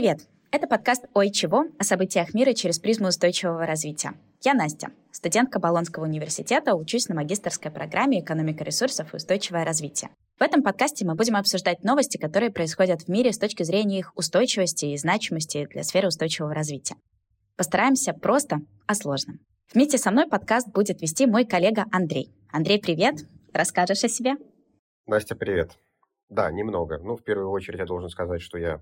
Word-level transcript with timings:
Привет! 0.00 0.20
Это 0.50 0.66
подкаст 0.66 1.04
«Ой, 1.12 1.28
чего?» 1.28 1.66
о 1.78 1.84
событиях 1.84 2.32
мира 2.32 2.54
через 2.54 2.78
призму 2.78 3.08
устойчивого 3.08 3.66
развития. 3.66 4.12
Я 4.42 4.54
Настя, 4.54 4.92
студентка 5.12 5.60
Болонского 5.60 6.04
университета, 6.04 6.74
учусь 6.74 7.10
на 7.10 7.14
магистрской 7.14 7.70
программе 7.70 8.20
«Экономика 8.20 8.64
ресурсов 8.64 9.12
и 9.12 9.16
устойчивое 9.18 9.62
развитие». 9.62 10.08
В 10.38 10.42
этом 10.42 10.62
подкасте 10.62 11.04
мы 11.04 11.16
будем 11.16 11.36
обсуждать 11.36 11.84
новости, 11.84 12.16
которые 12.16 12.50
происходят 12.50 13.02
в 13.02 13.08
мире 13.08 13.30
с 13.30 13.38
точки 13.38 13.62
зрения 13.62 13.98
их 13.98 14.16
устойчивости 14.16 14.86
и 14.86 14.96
значимости 14.96 15.66
для 15.66 15.82
сферы 15.82 16.08
устойчивого 16.08 16.54
развития. 16.54 16.96
Постараемся 17.58 18.14
просто 18.14 18.60
о 18.86 18.94
сложном. 18.94 19.40
Вместе 19.74 19.98
со 19.98 20.10
мной 20.10 20.26
подкаст 20.28 20.68
будет 20.68 21.02
вести 21.02 21.26
мой 21.26 21.44
коллега 21.44 21.84
Андрей. 21.92 22.32
Андрей, 22.50 22.80
привет! 22.80 23.16
Расскажешь 23.52 24.02
о 24.02 24.08
себе? 24.08 24.36
Настя, 25.04 25.36
привет. 25.36 25.72
Да, 26.30 26.50
немного. 26.50 26.96
Ну, 27.02 27.16
в 27.16 27.22
первую 27.22 27.50
очередь 27.50 27.80
я 27.80 27.84
должен 27.84 28.08
сказать, 28.08 28.40
что 28.40 28.56
я 28.56 28.80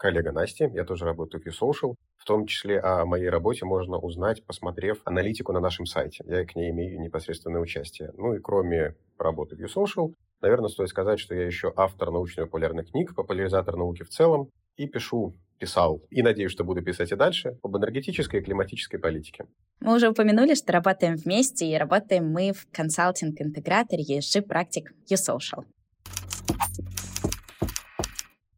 коллега 0.00 0.32
Насти, 0.32 0.68
я 0.72 0.84
тоже 0.84 1.04
работаю 1.04 1.42
в 1.42 1.46
YouSocial. 1.46 1.94
В 2.16 2.24
том 2.24 2.46
числе 2.46 2.80
о 2.80 3.04
моей 3.04 3.28
работе 3.28 3.64
можно 3.64 3.98
узнать, 3.98 4.44
посмотрев 4.44 5.00
аналитику 5.04 5.52
на 5.52 5.60
нашем 5.60 5.86
сайте. 5.86 6.24
Я 6.26 6.44
к 6.44 6.56
ней 6.56 6.70
имею 6.70 7.00
непосредственное 7.00 7.60
участие. 7.60 8.10
Ну 8.16 8.34
и 8.34 8.40
кроме 8.40 8.96
работы 9.18 9.56
в 9.56 9.60
YouSocial, 9.60 10.14
наверное, 10.40 10.68
стоит 10.68 10.88
сказать, 10.88 11.20
что 11.20 11.34
я 11.34 11.44
еще 11.44 11.72
автор 11.76 12.10
научно-популярных 12.10 12.90
книг, 12.90 13.14
популяризатор 13.14 13.76
науки 13.76 14.02
в 14.02 14.08
целом, 14.08 14.48
и 14.76 14.86
пишу 14.86 15.34
писал, 15.58 16.02
и 16.08 16.22
надеюсь, 16.22 16.52
что 16.52 16.64
буду 16.64 16.82
писать 16.82 17.12
и 17.12 17.16
дальше, 17.16 17.58
об 17.62 17.76
энергетической 17.76 18.40
и 18.40 18.42
климатической 18.42 18.98
политике. 18.98 19.44
Мы 19.80 19.94
уже 19.94 20.08
упомянули, 20.08 20.54
что 20.54 20.72
работаем 20.72 21.16
вместе, 21.16 21.66
и 21.66 21.76
работаем 21.76 22.26
мы 22.26 22.52
в 22.52 22.66
консалтинг-интеграторе 22.72 24.02
ESG 24.02 24.42
практик 24.42 24.92
YouSocial. 25.10 25.64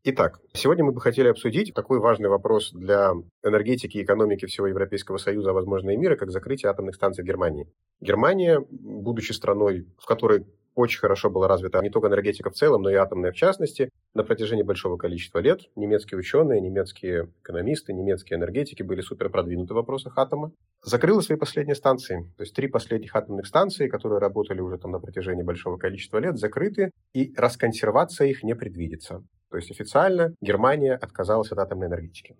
Итак, 0.05 0.41
сегодня 0.53 0.83
мы 0.83 0.91
бы 0.91 1.01
хотели 1.01 1.29
обсудить 1.29 1.73
такой 1.75 2.01
важный 2.01 2.29
вопрос 2.29 2.73
для 2.73 3.13
энергетики 3.45 3.99
и 3.99 4.03
экономики 4.03 4.47
всего 4.47 4.67
Европейского 4.67 5.17
Союза, 5.17 5.51
а 5.51 5.53
возможно 5.53 5.91
и 5.91 5.97
мира, 5.97 6.17
как 6.17 6.33
закрытие 6.33 6.71
атомных 6.71 6.97
станций 6.97 7.25
Германии. 7.25 7.69
Германия, 8.01 8.61
будучи 8.69 9.31
страной, 9.31 9.87
в 9.99 10.07
которой 10.07 10.45
очень 10.75 11.01
хорошо 11.01 11.31
была 11.31 11.49
развита 11.49 11.81
не 11.81 11.91
только 11.91 12.09
энергетика 12.09 12.51
в 12.51 12.55
целом, 12.55 12.83
но 12.83 12.91
и 12.91 12.95
атомная 12.95 13.33
в 13.33 13.37
частности, 13.37 13.91
на 14.15 14.25
протяжении 14.25 14.63
большого 14.63 14.97
количества 14.97 15.39
лет 15.39 15.63
немецкие 15.77 16.19
ученые, 16.19 16.61
немецкие 16.61 17.29
экономисты, 17.43 17.93
немецкие 17.93 18.39
энергетики 18.39 18.83
были 18.83 19.01
супер 19.01 19.31
продвинуты 19.31 19.75
в 19.75 19.77
вопросах 19.77 20.17
атома. 20.19 20.53
Закрыла 20.83 21.21
свои 21.21 21.39
последние 21.39 21.77
станции. 21.77 22.33
То 22.37 22.43
есть 22.43 22.55
три 22.55 22.69
последних 22.69 23.15
атомных 23.15 23.47
станции, 23.47 23.89
которые 23.89 24.19
работали 24.19 24.61
уже 24.61 24.79
там 24.79 24.91
на 24.93 25.01
протяжении 25.01 25.43
большого 25.43 25.77
количества 25.77 26.19
лет, 26.19 26.39
закрыты, 26.39 26.91
и 27.15 27.33
расконсервация 27.37 28.29
их 28.29 28.43
не 28.43 28.55
предвидится. 28.55 29.23
То 29.51 29.57
есть 29.57 29.71
официально 29.71 30.35
Германия 30.41 30.95
отказалась 30.95 31.53
от 31.53 31.59
атомной 31.59 31.89
энергетики. 31.89 32.37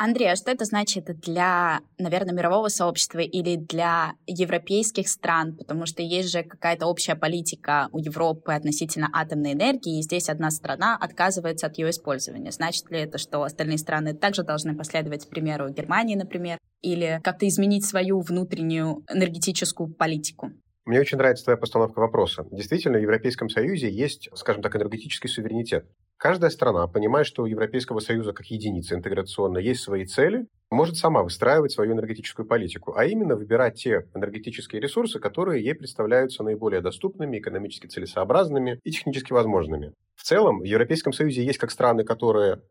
Андрей, 0.00 0.30
а 0.30 0.36
что 0.36 0.52
это 0.52 0.64
значит 0.64 1.06
для, 1.20 1.80
наверное, 1.98 2.32
мирового 2.32 2.68
сообщества 2.68 3.18
или 3.18 3.56
для 3.56 4.12
европейских 4.28 5.08
стран? 5.08 5.56
Потому 5.56 5.86
что 5.86 6.02
есть 6.02 6.30
же 6.30 6.44
какая-то 6.44 6.86
общая 6.86 7.16
политика 7.16 7.88
у 7.90 7.98
Европы 7.98 8.52
относительно 8.52 9.10
атомной 9.12 9.54
энергии, 9.54 9.98
и 9.98 10.02
здесь 10.02 10.28
одна 10.28 10.52
страна 10.52 10.96
отказывается 10.96 11.66
от 11.66 11.78
ее 11.78 11.90
использования. 11.90 12.52
Значит 12.52 12.88
ли 12.92 13.00
это, 13.00 13.18
что 13.18 13.42
остальные 13.42 13.78
страны 13.78 14.14
также 14.14 14.44
должны 14.44 14.76
последовать 14.76 15.28
примеру 15.28 15.68
Германии, 15.70 16.14
например, 16.14 16.58
или 16.80 17.20
как-то 17.24 17.48
изменить 17.48 17.84
свою 17.84 18.20
внутреннюю 18.20 19.04
энергетическую 19.12 19.92
политику? 19.92 20.52
Мне 20.84 21.00
очень 21.00 21.18
нравится 21.18 21.44
твоя 21.44 21.56
постановка 21.56 21.98
вопроса. 21.98 22.46
Действительно, 22.52 22.98
в 22.98 23.02
Европейском 23.02 23.48
Союзе 23.48 23.90
есть, 23.90 24.30
скажем 24.34 24.62
так, 24.62 24.76
энергетический 24.76 25.28
суверенитет. 25.28 25.86
Каждая 26.18 26.50
страна, 26.50 26.88
понимая, 26.88 27.22
что 27.22 27.44
у 27.44 27.46
Европейского 27.46 28.00
Союза 28.00 28.32
как 28.32 28.46
единицы 28.46 28.96
интеграционно 28.96 29.58
есть 29.58 29.82
свои 29.82 30.04
цели, 30.04 30.48
может 30.68 30.96
сама 30.96 31.22
выстраивать 31.22 31.70
свою 31.70 31.92
энергетическую 31.92 32.44
политику, 32.44 32.92
а 32.96 33.04
именно 33.04 33.36
выбирать 33.36 33.76
те 33.76 34.08
энергетические 34.16 34.82
ресурсы, 34.82 35.20
которые 35.20 35.64
ей 35.64 35.76
представляются 35.76 36.42
наиболее 36.42 36.80
доступными, 36.80 37.38
экономически 37.38 37.86
целесообразными 37.86 38.80
и 38.82 38.90
технически 38.90 39.32
возможными. 39.32 39.92
В 40.16 40.24
целом, 40.24 40.58
в 40.58 40.64
Европейском 40.64 41.12
Союзе 41.12 41.44
есть 41.44 41.58
как 41.58 41.70
страны, 41.70 42.02
которые 42.02 42.62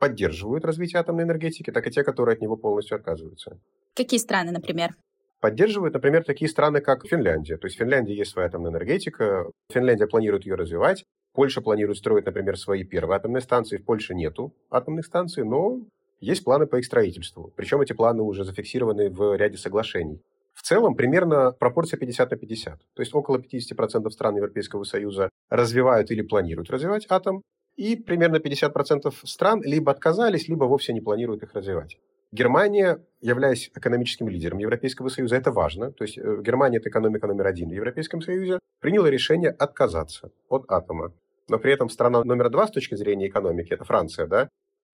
поддерживают 0.00 0.64
развитие 0.64 0.98
атомной 0.98 1.22
энергетики, 1.22 1.70
так 1.70 1.86
и 1.86 1.92
те, 1.92 2.02
которые 2.02 2.34
от 2.34 2.40
него 2.40 2.56
полностью 2.56 2.96
отказываются. 2.96 3.60
Какие 3.94 4.18
страны, 4.18 4.50
например? 4.50 4.96
Поддерживают, 5.40 5.94
например, 5.94 6.24
такие 6.24 6.48
страны, 6.48 6.80
как 6.80 7.06
Финляндия. 7.06 7.58
То 7.58 7.68
есть 7.68 7.76
в 7.76 7.78
Финляндии 7.78 8.12
есть 8.12 8.32
своя 8.32 8.48
атомная 8.48 8.72
энергетика, 8.72 9.48
Финляндия 9.72 10.08
планирует 10.08 10.46
ее 10.46 10.56
развивать, 10.56 11.04
Польша 11.38 11.60
планирует 11.60 11.98
строить, 11.98 12.26
например, 12.26 12.58
свои 12.58 12.82
первые 12.82 13.16
атомные 13.16 13.42
станции. 13.42 13.76
В 13.76 13.84
Польше 13.84 14.12
нету 14.12 14.52
атомных 14.72 15.06
станций, 15.06 15.44
но 15.44 15.78
есть 16.18 16.42
планы 16.42 16.66
по 16.66 16.74
их 16.74 16.84
строительству. 16.84 17.52
Причем 17.54 17.80
эти 17.80 17.92
планы 17.92 18.24
уже 18.24 18.42
зафиксированы 18.42 19.08
в 19.08 19.36
ряде 19.36 19.56
соглашений. 19.56 20.20
В 20.52 20.62
целом 20.62 20.96
примерно 20.96 21.52
пропорция 21.52 21.96
50 21.96 22.32
на 22.32 22.36
50. 22.36 22.80
То 22.92 23.02
есть 23.02 23.14
около 23.14 23.38
50% 23.38 24.10
стран 24.10 24.34
Европейского 24.34 24.82
Союза 24.82 25.30
развивают 25.48 26.10
или 26.10 26.22
планируют 26.22 26.70
развивать 26.70 27.06
атом, 27.08 27.42
и 27.76 27.94
примерно 27.94 28.38
50% 28.38 29.14
стран 29.22 29.62
либо 29.62 29.92
отказались, 29.92 30.48
либо 30.48 30.64
вовсе 30.64 30.92
не 30.92 31.00
планируют 31.00 31.44
их 31.44 31.54
развивать. 31.54 31.98
Германия, 32.32 32.98
являясь 33.20 33.70
экономическим 33.76 34.28
лидером 34.28 34.58
Европейского 34.58 35.08
Союза, 35.08 35.36
это 35.36 35.52
важно. 35.52 35.92
То 35.92 36.02
есть 36.02 36.18
э, 36.18 36.42
Германия– 36.42 36.78
это 36.78 36.88
экономика 36.88 37.28
номер 37.28 37.46
один 37.46 37.68
в 37.68 37.74
Европейском 37.74 38.22
Союзе, 38.22 38.58
приняла 38.80 39.08
решение 39.08 39.50
отказаться 39.50 40.32
от 40.48 40.64
атома 40.68 41.12
но 41.48 41.58
при 41.58 41.72
этом 41.72 41.88
страна 41.88 42.22
номер 42.24 42.50
два 42.50 42.66
с 42.66 42.70
точки 42.70 42.94
зрения 42.94 43.28
экономики, 43.28 43.72
это 43.72 43.84
Франция, 43.84 44.26
да, 44.26 44.48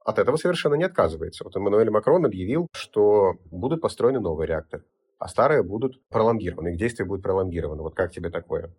от 0.05 0.19
этого 0.19 0.37
совершенно 0.37 0.75
не 0.75 0.85
отказывается. 0.85 1.45
Вот 1.45 1.57
Эммануэль 1.57 1.91
Макрон 1.91 2.27
объявил, 2.27 2.69
что 2.73 3.35
будут 3.51 3.81
построены 3.81 4.21
новые 4.21 4.49
реакторы, 4.49 4.85
а 5.19 5.29
старые 5.29 5.63
будут 5.63 6.01
пролонгированы, 6.09 6.69
их 6.69 6.79
действие 6.79 7.07
будет 7.07 7.23
пролонгировано. 7.23 7.83
Вот 7.83 7.95
как 7.95 8.13
тебе 8.13 8.31
такое? 8.31 8.71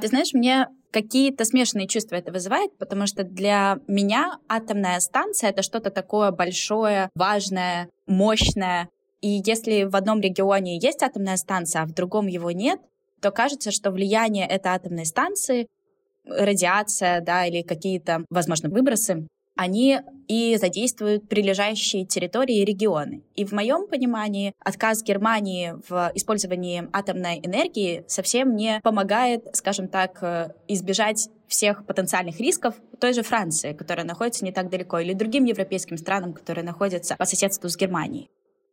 Ты 0.00 0.08
знаешь, 0.08 0.32
мне 0.32 0.66
какие-то 0.90 1.44
смешанные 1.44 1.86
чувства 1.86 2.16
это 2.16 2.32
вызывает, 2.32 2.76
потому 2.76 3.06
что 3.06 3.22
для 3.22 3.78
меня 3.86 4.38
атомная 4.48 4.98
станция— 5.00 5.50
это 5.50 5.62
что-то 5.62 5.90
такое 5.90 6.32
большое, 6.32 7.08
важное, 7.14 7.88
мощное. 8.06 8.88
И 9.20 9.40
если 9.46 9.84
в 9.84 9.94
одном 9.94 10.20
регионе 10.20 10.78
есть 10.78 11.02
атомная 11.02 11.36
станция, 11.36 11.82
а 11.82 11.86
в 11.86 11.94
другом 11.94 12.26
его 12.26 12.50
нет, 12.50 12.80
то 13.20 13.30
кажется, 13.30 13.70
что 13.70 13.92
влияние 13.92 14.46
этой 14.46 14.72
атомной 14.72 15.06
станции 15.06 15.68
радиация, 16.26 17.20
да, 17.20 17.46
или 17.46 17.62
какие-то, 17.62 18.24
возможно, 18.30 18.68
выбросы, 18.68 19.26
они 19.56 20.00
и 20.28 20.56
задействуют 20.56 21.28
прилежащие 21.28 22.06
территории 22.06 22.62
и 22.62 22.64
регионы. 22.64 23.22
И 23.34 23.44
в 23.44 23.52
моем 23.52 23.86
понимании 23.86 24.54
отказ 24.58 25.02
Германии 25.02 25.74
в 25.88 26.10
использовании 26.14 26.88
атомной 26.92 27.38
энергии 27.42 28.04
совсем 28.08 28.56
не 28.56 28.80
помогает, 28.82 29.54
скажем 29.54 29.88
так, 29.88 30.22
э, 30.22 30.48
избежать 30.68 31.28
всех 31.48 31.84
потенциальных 31.84 32.40
рисков 32.40 32.76
той 32.98 33.12
же 33.12 33.22
Франции, 33.22 33.74
которая 33.74 34.06
находится 34.06 34.44
не 34.44 34.52
так 34.52 34.70
далеко, 34.70 35.00
или 35.00 35.12
другим 35.12 35.44
европейским 35.44 35.98
странам, 35.98 36.32
которые 36.32 36.64
находятся 36.64 37.16
по 37.16 37.26
соседству 37.26 37.68
с 37.68 37.76
Германией. 37.76 38.30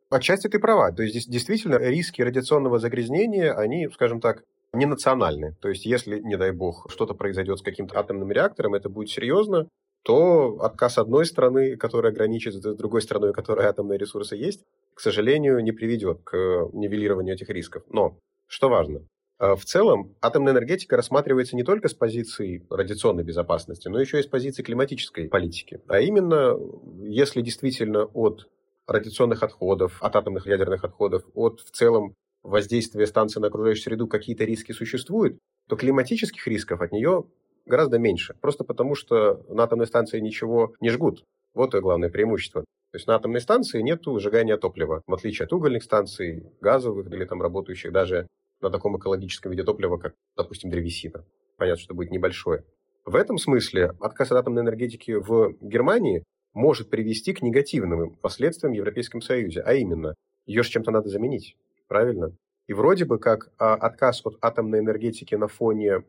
Отчасти 0.09 0.47
ты 0.47 0.59
права. 0.59 0.91
То 0.91 1.03
есть 1.03 1.13
здесь 1.13 1.27
действительно 1.27 1.75
риски 1.75 2.21
радиационного 2.21 2.79
загрязнения, 2.79 3.53
они, 3.53 3.89
скажем 3.93 4.21
так, 4.21 4.43
не 4.73 4.85
национальны. 4.85 5.55
То 5.61 5.69
есть, 5.69 5.85
если, 5.85 6.19
не 6.19 6.37
дай 6.37 6.51
бог, 6.51 6.87
что-то 6.89 7.13
произойдет 7.13 7.59
с 7.59 7.63
каким-то 7.63 7.99
атомным 7.99 8.31
реактором, 8.31 8.75
это 8.75 8.89
будет 8.89 9.09
серьезно, 9.09 9.67
то 10.03 10.59
отказ 10.61 10.97
одной 10.97 11.25
страны, 11.25 11.75
которая 11.75 12.11
граничит 12.11 12.53
с 12.53 12.75
другой 12.75 13.01
страной, 13.01 13.31
у 13.31 13.33
которой 13.33 13.65
атомные 13.67 13.97
ресурсы 13.97 14.35
есть, 14.35 14.63
к 14.93 15.01
сожалению, 15.01 15.59
не 15.59 15.71
приведет 15.71 16.21
к 16.23 16.35
нивелированию 16.73 17.35
этих 17.35 17.49
рисков. 17.49 17.83
Но, 17.89 18.17
что 18.47 18.69
важно, 18.69 19.01
э, 19.39 19.55
в 19.55 19.65
целом 19.65 20.15
атомная 20.21 20.53
энергетика 20.53 20.95
рассматривается 20.95 21.55
не 21.55 21.63
только 21.63 21.89
с 21.89 21.93
позиции 21.93 22.65
радиационной 22.69 23.23
безопасности, 23.23 23.87
но 23.87 23.99
еще 23.99 24.19
и 24.19 24.23
с 24.23 24.27
позиции 24.27 24.63
климатической 24.63 25.27
политики. 25.27 25.81
А 25.87 25.99
именно, 25.99 26.57
если 27.01 27.41
действительно 27.41 28.05
от 28.05 28.47
радиационных 28.87 29.43
отходов, 29.43 30.01
от 30.01 30.15
атомных 30.15 30.47
ядерных 30.47 30.83
отходов, 30.83 31.23
от 31.33 31.59
в 31.59 31.71
целом 31.71 32.13
воздействия 32.43 33.07
станции 33.07 33.39
на 33.39 33.47
окружающую 33.47 33.83
среду 33.83 34.07
какие-то 34.07 34.43
риски 34.45 34.71
существуют, 34.71 35.37
то 35.67 35.75
климатических 35.75 36.47
рисков 36.47 36.81
от 36.81 36.91
нее 36.91 37.25
гораздо 37.65 37.99
меньше. 37.99 38.35
Просто 38.41 38.63
потому, 38.63 38.95
что 38.95 39.45
на 39.49 39.63
атомной 39.63 39.87
станции 39.87 40.19
ничего 40.19 40.73
не 40.79 40.89
жгут. 40.89 41.23
Вот 41.53 41.75
и 41.75 41.79
главное 41.79 42.09
преимущество. 42.09 42.61
То 42.91 42.95
есть 42.95 43.07
на 43.07 43.15
атомной 43.15 43.41
станции 43.41 43.81
нет 43.81 44.01
сжигания 44.03 44.57
топлива, 44.57 45.03
в 45.05 45.13
отличие 45.13 45.45
от 45.45 45.53
угольных 45.53 45.83
станций, 45.83 46.51
газовых 46.59 47.11
или 47.11 47.25
там 47.25 47.41
работающих 47.41 47.91
даже 47.91 48.27
на 48.61 48.71
таком 48.71 48.97
экологическом 48.97 49.51
виде 49.51 49.63
топлива, 49.63 49.97
как, 49.97 50.15
допустим, 50.35 50.71
древесина. 50.71 51.23
Понятно, 51.57 51.81
что 51.81 51.93
будет 51.93 52.11
небольшое. 52.11 52.65
В 53.05 53.15
этом 53.15 53.37
смысле 53.37 53.93
отказ 53.99 54.31
от 54.31 54.39
атомной 54.39 54.63
энергетики 54.63 55.11
в 55.11 55.55
Германии 55.61 56.23
может 56.53 56.89
привести 56.89 57.33
к 57.33 57.41
негативным 57.41 58.15
последствиям 58.15 58.73
в 58.73 58.75
Европейском 58.75 59.21
Союзе, 59.21 59.61
а 59.61 59.73
именно, 59.73 60.15
ее 60.47 60.63
же 60.63 60.69
чем-то 60.71 60.91
надо 60.91 61.09
заменить 61.09 61.55
правильно? 61.89 62.33
И 62.67 62.73
вроде 62.73 63.03
бы 63.03 63.19
как 63.19 63.51
а, 63.57 63.73
отказ 63.73 64.21
от 64.23 64.37
атомной 64.41 64.79
энергетики 64.79 65.35
на 65.35 65.47
фоне 65.47 66.03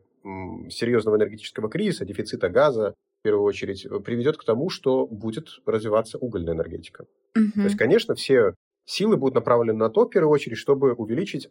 серьезного 0.69 1.17
энергетического 1.17 1.69
кризиса, 1.69 2.05
дефицита 2.05 2.47
газа, 2.47 2.93
в 3.19 3.23
первую 3.23 3.43
очередь, 3.43 3.87
приведет 4.05 4.37
к 4.37 4.43
тому, 4.43 4.69
что 4.69 5.07
будет 5.07 5.47
развиваться 5.65 6.17
угольная 6.19 6.53
энергетика. 6.53 7.05
Угу. 7.35 7.51
То 7.55 7.63
есть, 7.63 7.77
конечно, 7.77 8.15
все 8.15 8.53
силы 8.85 9.17
будут 9.17 9.35
направлены 9.35 9.73
на 9.73 9.89
то, 9.89 10.05
в 10.05 10.09
первую 10.09 10.31
очередь, 10.31 10.57
чтобы 10.57 10.93
увеличить 10.93 11.49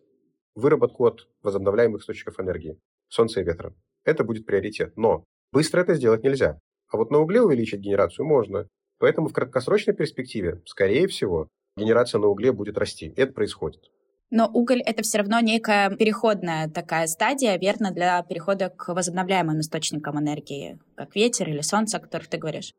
выработку 0.54 1.06
от 1.06 1.28
возобновляемых 1.42 2.02
источников 2.02 2.40
энергии, 2.40 2.78
солнца 3.08 3.40
и 3.40 3.44
ветра. 3.44 3.74
Это 4.04 4.24
будет 4.24 4.46
приоритет. 4.46 4.96
Но 4.96 5.24
быстро 5.52 5.80
это 5.80 5.94
сделать 5.94 6.22
нельзя. 6.22 6.58
А 6.88 6.96
вот 6.96 7.10
на 7.10 7.18
угле 7.18 7.40
увеличить 7.40 7.80
генерацию 7.80 8.26
можно. 8.26 8.66
Поэтому 8.98 9.28
в 9.28 9.32
краткосрочной 9.32 9.94
перспективе, 9.94 10.60
скорее 10.66 11.06
всего, 11.06 11.48
генерация 11.76 12.18
на 12.18 12.26
угле 12.26 12.52
будет 12.52 12.78
расти. 12.78 13.12
Это 13.16 13.32
происходит. 13.32 13.90
Но 14.30 14.48
уголь— 14.48 14.80
это 14.86 15.02
все 15.02 15.18
равно 15.18 15.40
некая 15.40 15.90
переходная 15.90 16.68
такая 16.68 17.08
стадия, 17.08 17.58
верно, 17.58 17.90
для 17.90 18.22
перехода 18.22 18.70
к 18.70 18.94
возобновляемым 18.94 19.60
источникам 19.60 20.20
энергии, 20.20 20.78
как 20.94 21.16
ветер 21.16 21.48
или 21.48 21.62
солнце, 21.62 21.96
о 21.96 22.00
которых 22.00 22.28
ты 22.28 22.38
говоришь. 22.38 22.72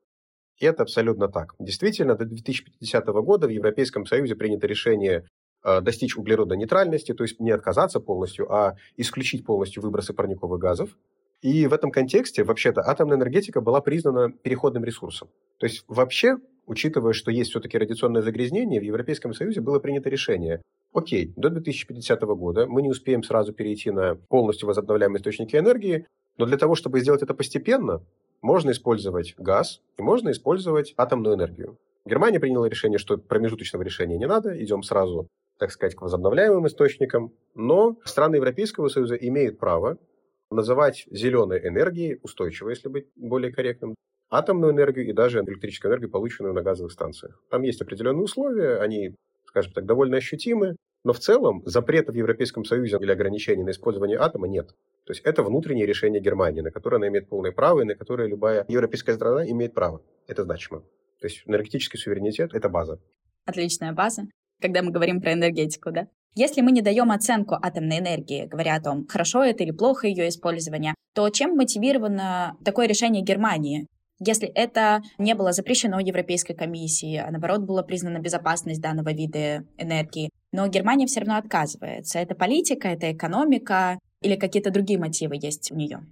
Это 0.62 0.84
абсолютно 0.84 1.28
так. 1.28 1.56
Действительно, 1.60 2.16
до 2.16 2.26
2050 2.26 3.06
года 3.08 3.48
в 3.48 3.50
Европейском 3.50 4.06
Союзе 4.06 4.36
принято 4.36 4.66
решение 4.66 5.26
э, 5.66 5.82
достичь 5.82 6.16
углеродонейтральности, 6.16 7.14
то 7.14 7.24
есть 7.24 7.40
не 7.40 7.52
отказаться 7.52 8.00
полностью, 8.00 8.50
а 8.54 8.78
исключить 8.96 9.46
полностью 9.46 9.84
выбросы 9.84 10.14
парниковых 10.14 10.60
газов. 10.60 10.98
И 11.42 11.68
в 11.68 11.74
этом 11.74 11.92
контексте, 11.92 12.44
вообще-то, 12.44 12.82
атомная 12.82 13.18
энергетика 13.18 13.60
была 13.60 13.82
признана 13.82 14.32
переходным 14.32 14.86
ресурсом. 14.86 15.30
То 15.58 15.66
есть 15.66 15.84
вообще, 15.88 16.38
учитывая, 16.68 17.14
что 17.14 17.32
есть 17.32 17.50
все-таки 17.50 17.78
радиационное 17.78 18.22
загрязнение, 18.22 18.80
в 18.80 18.84
Европейском 18.84 19.34
Союзе 19.34 19.60
было 19.60 19.80
принято 19.80 20.10
решение 20.10 20.62
окей, 20.94 21.34
до 21.36 21.50
2050 21.50 22.22
года 22.22 22.68
мы 22.68 22.82
не 22.82 22.90
успеем 22.90 23.24
сразу 23.24 23.54
перейти 23.54 23.92
на 23.92 24.16
полностью 24.16 24.68
возобновляемые 24.68 25.20
источники 25.20 25.56
энергии, 25.56 26.08
но 26.38 26.46
для 26.46 26.58
того, 26.58 26.76
чтобы 26.76 27.00
сделать 27.00 27.22
это 27.22 27.34
постепенно, 27.34 28.04
можно 28.42 28.72
использовать 28.72 29.36
газ 29.38 29.82
и 29.98 30.02
можно 30.02 30.32
использовать 30.32 30.94
атомную 30.98 31.36
энергию. 31.36 31.78
Германия 32.06 32.40
приняла 32.40 32.68
решение, 32.68 32.98
что 32.98 33.18
промежуточного 33.18 33.84
решения 33.84 34.18
не 34.18 34.26
надо, 34.26 34.62
идем 34.64 34.82
сразу, 34.82 35.28
так 35.60 35.72
сказать, 35.72 35.96
к 35.96 36.02
возобновляемым 36.02 36.66
источникам, 36.66 37.32
но 37.54 37.98
страны 38.04 38.38
Европейского 38.38 38.88
Союза 38.88 39.16
имеют 39.16 39.60
право 39.60 39.98
называть 40.50 41.06
зеленой 41.12 41.66
энергией, 41.66 42.20
устойчивой, 42.24 42.74
если 42.74 42.90
быть 42.90 43.08
более 43.16 43.54
корректным, 43.54 43.96
атомную 44.30 44.74
энергию 44.74 45.08
и 45.08 45.14
даже 45.14 45.40
электрическую 45.40 45.92
энергию, 45.92 46.10
полученную 46.10 46.54
на 46.54 46.64
газовых 46.64 46.92
станциях. 46.92 47.40
Там 47.50 47.62
есть 47.62 47.82
определенные 47.82 48.24
условия, 48.24 48.78
они 48.78 49.16
скажем 49.52 49.74
так, 49.74 49.86
довольно 49.86 50.18
ощутимы, 50.18 50.76
но 51.04 51.14
в 51.14 51.20
целом 51.20 51.62
запрета 51.66 52.12
в 52.12 52.16
Европейском 52.16 52.64
Союзе 52.64 52.98
или 53.00 53.12
ограничений 53.12 53.64
на 53.64 53.72
использование 53.72 54.18
атома 54.18 54.48
нет. 54.48 54.70
То 55.06 55.12
есть 55.12 55.22
это 55.24 55.44
внутреннее 55.44 55.86
решение 55.86 56.22
Германии, 56.22 56.62
на 56.62 56.72
которое 56.72 56.98
она 56.98 57.08
имеет 57.10 57.28
полное 57.28 57.52
право 57.52 57.82
и 57.82 57.86
на 57.86 57.96
которое 57.96 58.28
любая 58.28 58.66
европейская 58.68 59.14
страна 59.16 59.46
имеет 59.50 59.74
право. 59.74 60.02
Это 60.28 60.44
значимо. 60.44 60.82
То 61.20 61.28
есть 61.28 61.44
энергетический 61.46 62.00
суверенитет– 62.00 62.52
это 62.54 62.70
база. 62.70 63.00
Отличная 63.46 63.94
база, 63.94 64.24
когда 64.62 64.82
мы 64.82 64.92
говорим 64.92 65.22
про 65.22 65.34
энергетику, 65.34 65.92
да? 65.92 66.08
Если 66.36 66.62
мы 66.62 66.72
не 66.72 66.82
даем 66.82 67.12
оценку 67.12 67.56
атомной 67.62 68.00
энергии, 68.00 68.46
говоря 68.46 68.76
о 68.76 68.82
том, 68.82 69.06
хорошо 69.08 69.44
это 69.44 69.64
или 69.64 69.72
плохо 69.72 70.08
ее 70.08 70.30
использование, 70.30 70.94
то 71.14 71.30
чем 71.30 71.56
мотивировано 71.58 72.56
такое 72.64 72.88
решение 72.88 73.22
Германии? 73.22 73.88
Если 74.24 74.48
это 74.48 75.02
не 75.18 75.34
было 75.34 75.52
запрещено 75.52 76.00
Европейской 76.00 76.54
комиссией, 76.54 77.22
а 77.22 77.32
наоборот 77.32 77.62
была 77.62 77.82
признана 77.82 78.20
безопасность 78.20 78.80
данного 78.80 79.12
вида 79.14 79.66
энергии, 79.80 80.30
но 80.52 80.68
Германия 80.68 81.08
все 81.08 81.22
равно 81.22 81.38
отказывается. 81.38 82.20
Это 82.20 82.36
политика, 82.36 82.88
это 82.88 83.12
экономика 83.12 83.98
или 84.22 84.36
какие-то 84.36 84.70
другие 84.70 85.00
мотивы 85.00 85.40
есть 85.42 85.72
у 85.72 85.76
нее? 85.76 86.06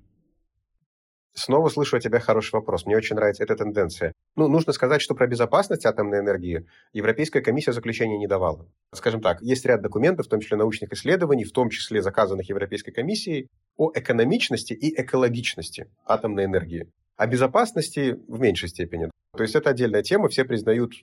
Снова 1.35 1.69
слышу 1.69 1.97
от 1.97 2.01
тебя 2.01 2.19
хороший 2.19 2.55
вопрос. 2.55 2.87
Мне 2.87 2.97
очень 2.97 3.15
нравится 3.15 3.43
эта 3.43 3.55
тенденция. 3.55 4.11
Ну, 4.35 4.47
нужно 4.47 4.73
сказать, 4.73 5.03
что 5.03 5.13
про 5.13 5.27
безопасность 5.27 5.85
атомной 5.85 6.21
энергии 6.21 6.65
Европейская 6.93 7.41
комиссия 7.41 7.73
заключения 7.73 8.17
не 8.17 8.27
давала. 8.27 8.67
Скажем 8.91 9.21
так, 9.21 9.39
есть 9.43 9.65
ряд 9.67 9.83
документов, 9.83 10.25
в 10.25 10.29
том 10.29 10.39
числе 10.39 10.57
научных 10.57 10.91
исследований, 10.93 11.45
в 11.45 11.51
том 11.51 11.69
числе 11.69 12.01
заказанных 12.01 12.49
Европейской 12.49 12.91
комиссией, 12.91 13.49
о 13.77 13.91
экономичности 13.93 14.73
и 14.73 14.99
экологичности 14.99 15.91
атомной 16.07 16.45
энергии. 16.45 16.89
О 17.19 17.27
безопасности 17.27 18.17
в 18.29 18.39
меньшей 18.39 18.69
степени. 18.69 19.11
То 19.35 19.43
есть 19.43 19.53
это 19.53 19.71
отдельная 19.71 20.03
тема, 20.03 20.29
все 20.29 20.45
признают, 20.45 20.93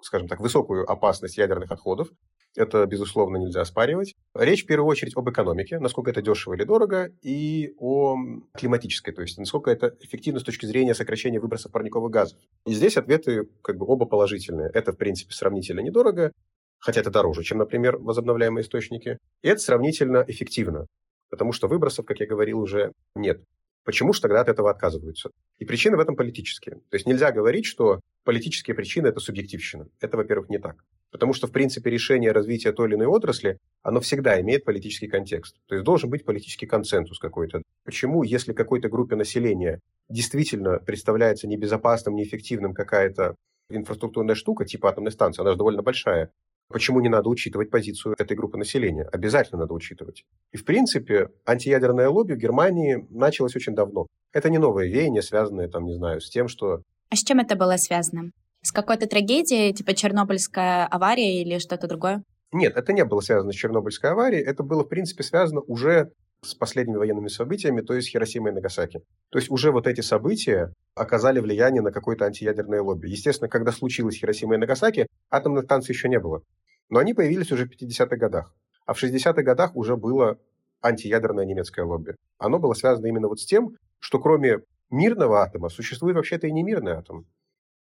скажем 0.00 0.28
так, 0.28 0.38
высокую 0.38 0.88
опасность 0.88 1.36
ядерных 1.36 1.72
отходов. 1.72 2.10
Это, 2.56 2.86
безусловно, 2.86 3.36
нельзя 3.36 3.62
оспаривать. 3.62 4.14
Речь 4.32 4.62
в 4.62 4.66
первую 4.68 4.88
очередь 4.88 5.16
об 5.16 5.28
экономике, 5.28 5.80
насколько 5.80 6.12
это 6.12 6.22
дешево 6.22 6.54
или 6.54 6.62
дорого, 6.62 7.10
и 7.20 7.74
о 7.78 8.16
климатической, 8.54 9.12
то 9.12 9.22
есть 9.22 9.38
насколько 9.38 9.72
это 9.72 9.96
эффективно 9.98 10.38
с 10.38 10.44
точки 10.44 10.66
зрения 10.66 10.94
сокращения 10.94 11.40
выбросов 11.40 11.72
парниковых 11.72 12.12
газов. 12.12 12.38
И 12.64 12.72
здесь 12.72 12.96
ответы 12.96 13.48
как 13.60 13.76
бы 13.76 13.86
оба 13.86 14.06
положительные. 14.06 14.70
Это, 14.72 14.92
в 14.92 14.98
принципе, 14.98 15.32
сравнительно 15.32 15.80
недорого, 15.80 16.30
хотя 16.78 17.00
это 17.00 17.10
дороже, 17.10 17.42
чем, 17.42 17.58
например, 17.58 17.98
возобновляемые 17.98 18.62
источники. 18.62 19.18
И 19.42 19.48
это 19.48 19.58
сравнительно 19.58 20.24
эффективно, 20.28 20.86
потому 21.28 21.50
что 21.50 21.66
выбросов, 21.66 22.06
как 22.06 22.20
я 22.20 22.26
говорил, 22.28 22.60
уже 22.60 22.92
нет. 23.16 23.42
Почему 23.88 24.12
же 24.12 24.20
тогда 24.20 24.42
от 24.42 24.50
этого 24.50 24.70
отказываются? 24.70 25.30
И 25.58 25.64
причины 25.64 25.96
в 25.96 26.00
этом 26.00 26.14
политические. 26.14 26.74
То 26.90 26.96
есть 26.96 27.06
нельзя 27.06 27.32
говорить, 27.32 27.64
что 27.64 28.00
политические 28.22 28.74
причины– 28.74 29.06
это 29.08 29.18
субъективщина. 29.18 29.88
Это, 29.98 30.18
во-первых, 30.18 30.50
не 30.50 30.58
так. 30.58 30.84
Потому 31.10 31.32
что, 31.32 31.46
в 31.46 31.52
принципе, 31.52 31.88
решение 31.88 32.32
развития 32.32 32.72
той 32.72 32.88
или 32.88 32.96
иной 32.96 33.06
отрасли, 33.06 33.56
оно 33.82 34.00
всегда 34.00 34.38
имеет 34.42 34.66
политический 34.66 35.08
контекст. 35.08 35.56
То 35.68 35.74
есть 35.74 35.86
должен 35.86 36.10
быть 36.10 36.26
политический 36.26 36.66
консенсус 36.66 37.18
какой-то. 37.18 37.62
Почему, 37.82 38.24
если 38.24 38.52
какой-то 38.52 38.90
группе 38.90 39.16
населения 39.16 39.80
действительно 40.10 40.80
представляется 40.80 41.48
небезопасным, 41.48 42.14
неэффективным 42.14 42.74
какая-то 42.74 43.36
инфраструктурная 43.70 44.34
штука, 44.34 44.66
типа 44.66 44.90
атомной 44.90 45.12
станции, 45.12 45.40
она 45.40 45.52
же 45.52 45.56
довольно 45.56 45.80
большая, 45.80 46.30
Почему 46.70 47.00
не 47.00 47.08
надо 47.08 47.30
учитывать 47.30 47.70
позицию 47.70 48.14
этой 48.18 48.36
группы 48.36 48.58
населения? 48.58 49.04
Обязательно 49.04 49.60
надо 49.60 49.72
учитывать. 49.72 50.24
И, 50.52 50.58
в 50.58 50.64
принципе, 50.64 51.28
антиядерное 51.46 52.10
лобби 52.10 52.34
в 52.34 52.38
Германии 52.38 53.06
началось 53.08 53.56
очень 53.56 53.74
давно. 53.74 54.06
Это 54.32 54.50
не 54.50 54.58
новое 54.58 54.86
веяние, 54.86 55.22
связанное, 55.22 55.68
там, 55.68 55.86
не 55.86 55.94
знаю, 55.94 56.20
с 56.20 56.28
тем, 56.28 56.46
что... 56.48 56.82
А 57.10 57.16
с 57.16 57.24
чем 57.24 57.40
это 57.40 57.56
было 57.56 57.76
связано? 57.78 58.32
С 58.62 58.70
какой-то 58.70 59.06
трагедией, 59.06 59.72
типа 59.72 59.94
Чернобыльская 59.94 60.86
авария 60.86 61.40
или 61.40 61.58
что-то 61.58 61.86
другое? 61.86 62.22
Нет, 62.52 62.76
это 62.76 62.92
не 62.92 63.04
было 63.04 63.20
связано 63.20 63.52
с 63.52 63.54
Чернобыльской 63.54 64.10
аварией. 64.10 64.44
Это 64.44 64.62
было, 64.62 64.84
в 64.84 64.88
принципе, 64.88 65.22
связано 65.22 65.62
уже 65.62 66.10
с 66.42 66.54
последними 66.54 66.96
военными 66.96 67.28
событиями, 67.28 67.80
то 67.80 67.94
есть 67.94 68.08
Хиросима 68.08 68.50
и 68.50 68.52
Нагасаки. 68.52 69.00
То 69.30 69.38
есть 69.38 69.50
уже 69.50 69.72
вот 69.72 69.86
эти 69.86 70.00
события 70.00 70.72
оказали 70.94 71.40
влияние 71.40 71.82
на 71.82 71.92
какое-то 71.92 72.26
антиядерное 72.26 72.80
лобби. 72.80 73.08
Естественно, 73.08 73.48
когда 73.48 73.72
случилось 73.72 74.16
Хиросима 74.16 74.54
и 74.54 74.58
Нагасаки, 74.58 75.06
атомных 75.30 75.64
станций 75.64 75.94
еще 75.94 76.08
не 76.08 76.20
было. 76.20 76.42
Но 76.88 76.98
они 76.98 77.14
появились 77.14 77.52
уже 77.52 77.66
в 77.66 77.70
50-х 77.70 78.16
годах. 78.16 78.54
А 78.86 78.94
в 78.94 79.02
60-х 79.02 79.42
годах 79.42 79.76
уже 79.76 79.96
было 79.96 80.38
антиядерное 80.82 81.44
немецкое 81.44 81.84
лобби. 81.84 82.14
Оно 82.38 82.58
было 82.58 82.74
связано 82.74 83.06
именно 83.06 83.28
вот 83.28 83.40
с 83.40 83.44
тем, 83.44 83.76
что 83.98 84.18
кроме 84.18 84.60
мирного 84.90 85.42
атома 85.42 85.68
существует 85.68 86.16
вообще-то 86.16 86.46
и 86.46 86.52
немирный 86.52 86.92
атом. 86.92 87.26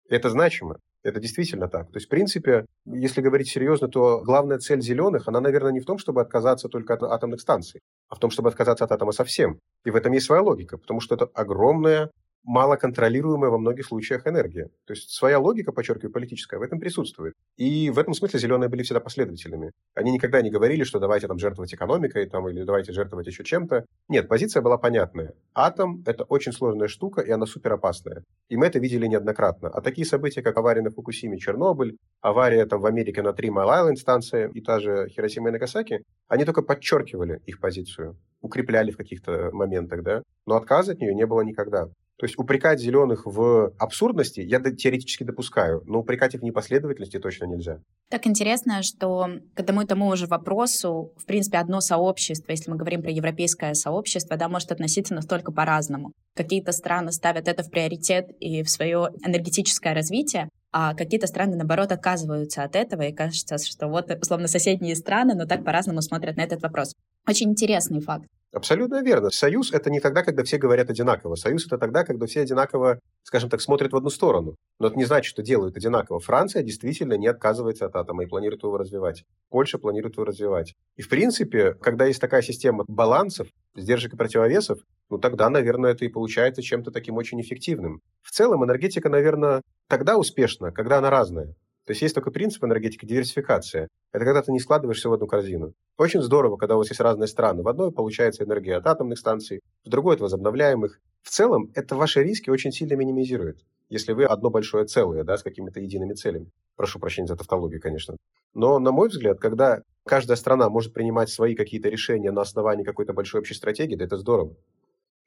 Это 0.09 0.29
значимо. 0.29 0.77
Это 1.03 1.19
действительно 1.19 1.67
так. 1.67 1.87
То 1.87 1.97
есть, 1.97 2.05
в 2.05 2.09
принципе, 2.09 2.65
если 2.85 3.21
говорить 3.21 3.49
серьезно, 3.49 3.87
то 3.87 4.21
главная 4.21 4.59
цель 4.59 4.81
зеленых, 4.81 5.27
она, 5.27 5.39
наверное, 5.39 5.71
не 5.71 5.79
в 5.79 5.85
том, 5.85 5.97
чтобы 5.97 6.21
отказаться 6.21 6.67
только 6.67 6.93
от 6.93 7.03
атомных 7.03 7.41
станций, 7.41 7.81
а 8.09 8.15
в 8.15 8.19
том, 8.19 8.29
чтобы 8.29 8.49
отказаться 8.49 8.83
от 8.85 8.91
атома 8.91 9.13
совсем. 9.13 9.59
И 9.83 9.89
в 9.89 9.95
этом 9.95 10.11
есть 10.11 10.27
своя 10.27 10.43
логика, 10.43 10.77
потому 10.77 10.99
что 10.99 11.15
это 11.15 11.25
огромная 11.33 12.11
малоконтролируемая 12.43 13.49
во 13.49 13.57
многих 13.57 13.85
случаях 13.85 14.27
энергия. 14.27 14.69
То 14.85 14.93
есть 14.93 15.11
своя 15.11 15.39
логика, 15.39 15.71
подчеркиваю, 15.71 16.11
политическая, 16.11 16.57
в 16.57 16.63
этом 16.63 16.79
присутствует. 16.79 17.35
И 17.57 17.89
в 17.89 17.99
этом 17.99 18.13
смысле 18.13 18.39
зеленые 18.39 18.69
были 18.69 18.83
всегда 18.83 18.99
последовательными. 18.99 19.71
Они 19.93 20.11
никогда 20.11 20.41
не 20.41 20.49
говорили, 20.49 20.83
что 20.83 20.99
давайте 20.99 21.27
там 21.27 21.37
жертвовать 21.37 21.73
экономикой 21.73 22.27
там, 22.27 22.49
или 22.49 22.63
давайте 22.63 22.93
жертвовать 22.93 23.27
еще 23.27 23.43
чем-то. 23.43 23.85
Нет, 24.07 24.27
позиция 24.27 24.61
была 24.61 24.77
понятная. 24.77 25.33
Атом— 25.53 26.03
это 26.05 26.23
очень 26.23 26.51
сложная 26.51 26.87
штука, 26.87 27.21
и 27.21 27.31
она 27.31 27.45
супер 27.45 27.73
опасная. 27.73 28.23
И 28.49 28.57
мы 28.57 28.65
это 28.65 28.79
видели 28.79 29.05
неоднократно. 29.07 29.69
А 29.69 29.81
такие 29.81 30.05
события, 30.05 30.41
как 30.41 30.57
авария 30.57 30.81
на 30.81 30.89
Фукусиме, 30.89 31.37
Чернобыль, 31.37 31.97
авария 32.21 32.65
там 32.65 32.81
в 32.81 32.85
Америке 32.85 33.21
на 33.21 33.33
Три 33.33 33.49
Майл 33.49 33.69
Айленд 33.69 33.99
станция 33.99 34.49
и 34.49 34.61
та 34.61 34.79
же 34.79 35.07
Хиросима 35.09 35.49
и 35.49 35.51
Нагасаки, 35.51 36.03
они 36.27 36.45
только 36.45 36.61
подчеркивали 36.61 37.41
их 37.45 37.59
позицию, 37.59 38.17
укрепляли 38.41 38.91
в 38.91 38.97
каких-то 38.97 39.49
моментах, 39.51 40.03
да, 40.03 40.23
но 40.45 40.55
отказа 40.55 40.93
от 40.93 40.99
нее 40.99 41.13
не 41.13 41.25
было 41.25 41.41
никогда. 41.41 41.89
То 42.21 42.25
есть 42.25 42.37
упрекать 42.37 42.79
зеленых 42.79 43.25
в 43.25 43.73
абсурдности 43.79 44.41
я 44.41 44.59
теоретически 44.59 45.23
допускаю, 45.23 45.81
но 45.87 46.01
упрекать 46.01 46.35
их 46.35 46.41
в 46.41 46.43
непоследовательности 46.43 47.17
точно 47.17 47.45
нельзя. 47.45 47.79
Так 48.11 48.27
интересно, 48.27 48.83
что 48.83 49.25
к 49.55 49.59
одному 49.59 49.81
и 49.81 49.87
тому 49.87 50.15
же 50.15 50.27
вопросу, 50.27 51.13
в 51.17 51.25
принципе, 51.25 51.57
одно 51.57 51.81
сообщество, 51.81 52.51
если 52.51 52.69
мы 52.69 52.77
говорим 52.77 53.01
про 53.01 53.09
европейское 53.09 53.73
сообщество, 53.73 54.37
да, 54.37 54.49
может 54.49 54.71
относиться 54.71 55.15
настолько 55.15 55.51
по-разному. 55.51 56.11
Какие-то 56.35 56.73
страны 56.73 57.11
ставят 57.11 57.47
это 57.47 57.63
в 57.63 57.71
приоритет 57.71 58.29
и 58.39 58.61
в 58.61 58.69
свое 58.69 59.09
энергетическое 59.25 59.95
развитие, 59.95 60.47
а 60.71 60.93
какие-то 60.93 61.25
страны, 61.25 61.55
наоборот, 61.55 61.91
отказываются 61.91 62.61
от 62.61 62.75
этого, 62.75 63.01
и 63.01 63.13
кажется, 63.13 63.57
что 63.57 63.87
вот, 63.87 64.11
условно, 64.21 64.47
соседние 64.47 64.95
страны, 64.95 65.33
но 65.33 65.47
так 65.47 65.65
по-разному 65.65 66.03
смотрят 66.03 66.37
на 66.37 66.41
этот 66.41 66.61
вопрос. 66.61 66.93
Очень 67.27 67.49
интересный 67.49 67.99
факт. 67.99 68.27
Абсолютно 68.53 69.01
верно. 69.01 69.29
Союз– 69.29 69.71
это 69.73 69.89
не 69.89 70.01
тогда, 70.01 70.23
когда 70.23 70.43
все 70.43 70.57
говорят 70.57 70.89
одинаково. 70.89 71.35
Союз– 71.35 71.65
это 71.67 71.77
тогда, 71.77 72.03
когда 72.03 72.25
все 72.25 72.41
одинаково, 72.41 72.99
скажем 73.23 73.49
так, 73.49 73.61
смотрят 73.61 73.93
в 73.93 73.95
одну 73.95 74.09
сторону. 74.09 74.55
Но 74.77 74.87
это 74.87 74.97
не 74.97 75.05
значит, 75.05 75.29
что 75.29 75.41
делают 75.41 75.77
одинаково. 75.77 76.19
Франция 76.19 76.61
действительно 76.61 77.13
не 77.13 77.27
отказывается 77.27 77.85
от 77.85 77.95
атома 77.95 78.23
и 78.23 78.27
планирует 78.27 78.63
его 78.63 78.77
развивать. 78.77 79.23
Польша 79.49 79.77
планирует 79.77 80.15
его 80.15 80.25
развивать. 80.25 80.73
И, 80.97 81.01
в 81.01 81.07
принципе, 81.07 81.75
когда 81.75 82.05
есть 82.05 82.19
такая 82.19 82.41
система 82.41 82.83
балансов, 82.87 83.47
сдержек 83.75 84.13
и 84.13 84.17
противовесов, 84.17 84.79
ну 85.09 85.17
тогда, 85.17 85.49
наверное, 85.49 85.91
это 85.91 86.03
и 86.03 86.09
получается 86.09 86.61
чем-то 86.61 86.91
таким 86.91 87.15
очень 87.15 87.39
эффективным. 87.39 88.01
В 88.21 88.31
целом 88.31 88.65
энергетика, 88.65 89.07
наверное, 89.07 89.61
тогда 89.87 90.17
успешна, 90.17 90.71
когда 90.71 90.97
она 90.97 91.09
разная. 91.09 91.55
То 91.85 91.91
есть 91.91 92.01
есть 92.01 92.13
такой 92.13 92.31
принцип 92.31 92.63
энергетики– 92.63 93.05
диверсификация. 93.07 93.87
Это 94.11 94.25
когда 94.25 94.41
ты 94.41 94.51
не 94.51 94.59
складываешь 94.59 94.99
все 94.99 95.09
в 95.09 95.13
одну 95.13 95.25
корзину. 95.25 95.73
Очень 95.97 96.21
здорово, 96.21 96.57
когда 96.57 96.75
у 96.75 96.77
вас 96.77 96.89
есть 96.89 97.01
разные 97.01 97.27
страны. 97.27 97.63
В 97.63 97.67
одной 97.67 97.91
получается 97.91 98.43
энергия 98.43 98.75
от 98.75 98.85
атомных 98.85 99.17
станций, 99.17 99.61
в 99.83 99.89
другой– 99.89 100.15
от 100.15 100.21
возобновляемых. 100.21 100.99
В 101.23 101.29
целом, 101.29 101.71
это 101.73 101.95
ваши 101.95 102.23
риски 102.23 102.49
очень 102.49 102.71
сильно 102.71 102.93
минимизирует, 102.95 103.65
если 103.89 104.13
вы 104.13 104.25
одно 104.25 104.49
большое 104.49 104.85
целое, 104.85 105.23
да, 105.23 105.37
с 105.37 105.43
какими-то 105.43 105.79
едиными 105.79 106.13
целями. 106.13 106.51
Прошу 106.75 106.99
прощения 106.99 107.27
за 107.27 107.35
тавтологию, 107.35 107.81
конечно. 107.81 108.15
Но, 108.53 108.79
на 108.79 108.91
мой 108.91 109.09
взгляд, 109.09 109.39
когда 109.39 109.81
каждая 110.05 110.37
страна 110.37 110.69
может 110.69 110.93
принимать 110.93 111.29
свои 111.29 111.55
какие-то 111.55 111.89
решения 111.89 112.31
на 112.31 112.41
основании 112.41 112.83
какой-то 112.83 113.13
большой 113.13 113.41
общей 113.41 113.53
стратегии, 113.53 113.95
да 113.95 114.05
это 114.05 114.17
здорово. 114.17 114.55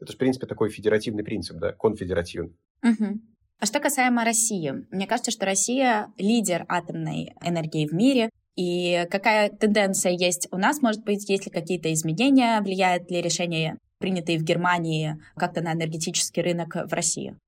Это, 0.00 0.12
в 0.12 0.16
принципе, 0.16 0.46
такой 0.46 0.68
федеративный 0.70 1.25
принцип, 1.25 1.56
да, 1.56 1.73
конфедеративный. 1.73 2.56
Угу. 2.82 3.20
А 3.64 3.66
что 3.66 3.80
касаемо 3.80 4.26
России, 4.26 4.75
мне 4.90 5.06
кажется, 5.06 5.30
что 5.30 5.47
Россия 5.47 6.12
лидер 6.18 6.66
атомной 6.68 7.33
энергии 7.42 7.87
в 7.87 7.94
мире. 7.94 8.28
И 8.56 9.06
какая 9.11 9.49
тенденция 9.49 10.12
есть 10.12 10.49
у 10.50 10.59
нас? 10.59 10.83
Может 10.83 11.02
быть, 11.02 11.26
есть 11.30 11.47
ли 11.47 11.50
какие-то 11.50 11.90
изменения? 11.94 12.61
Влияет 12.61 13.11
ли 13.11 13.23
решение, 13.23 13.78
принятые 14.00 14.37
в 14.37 14.42
Германии, 14.42 15.16
как-то 15.35 15.62
на 15.62 15.73
энергетический 15.73 16.42
рынок 16.42 16.75
в 16.75 16.92
России? 16.92 17.38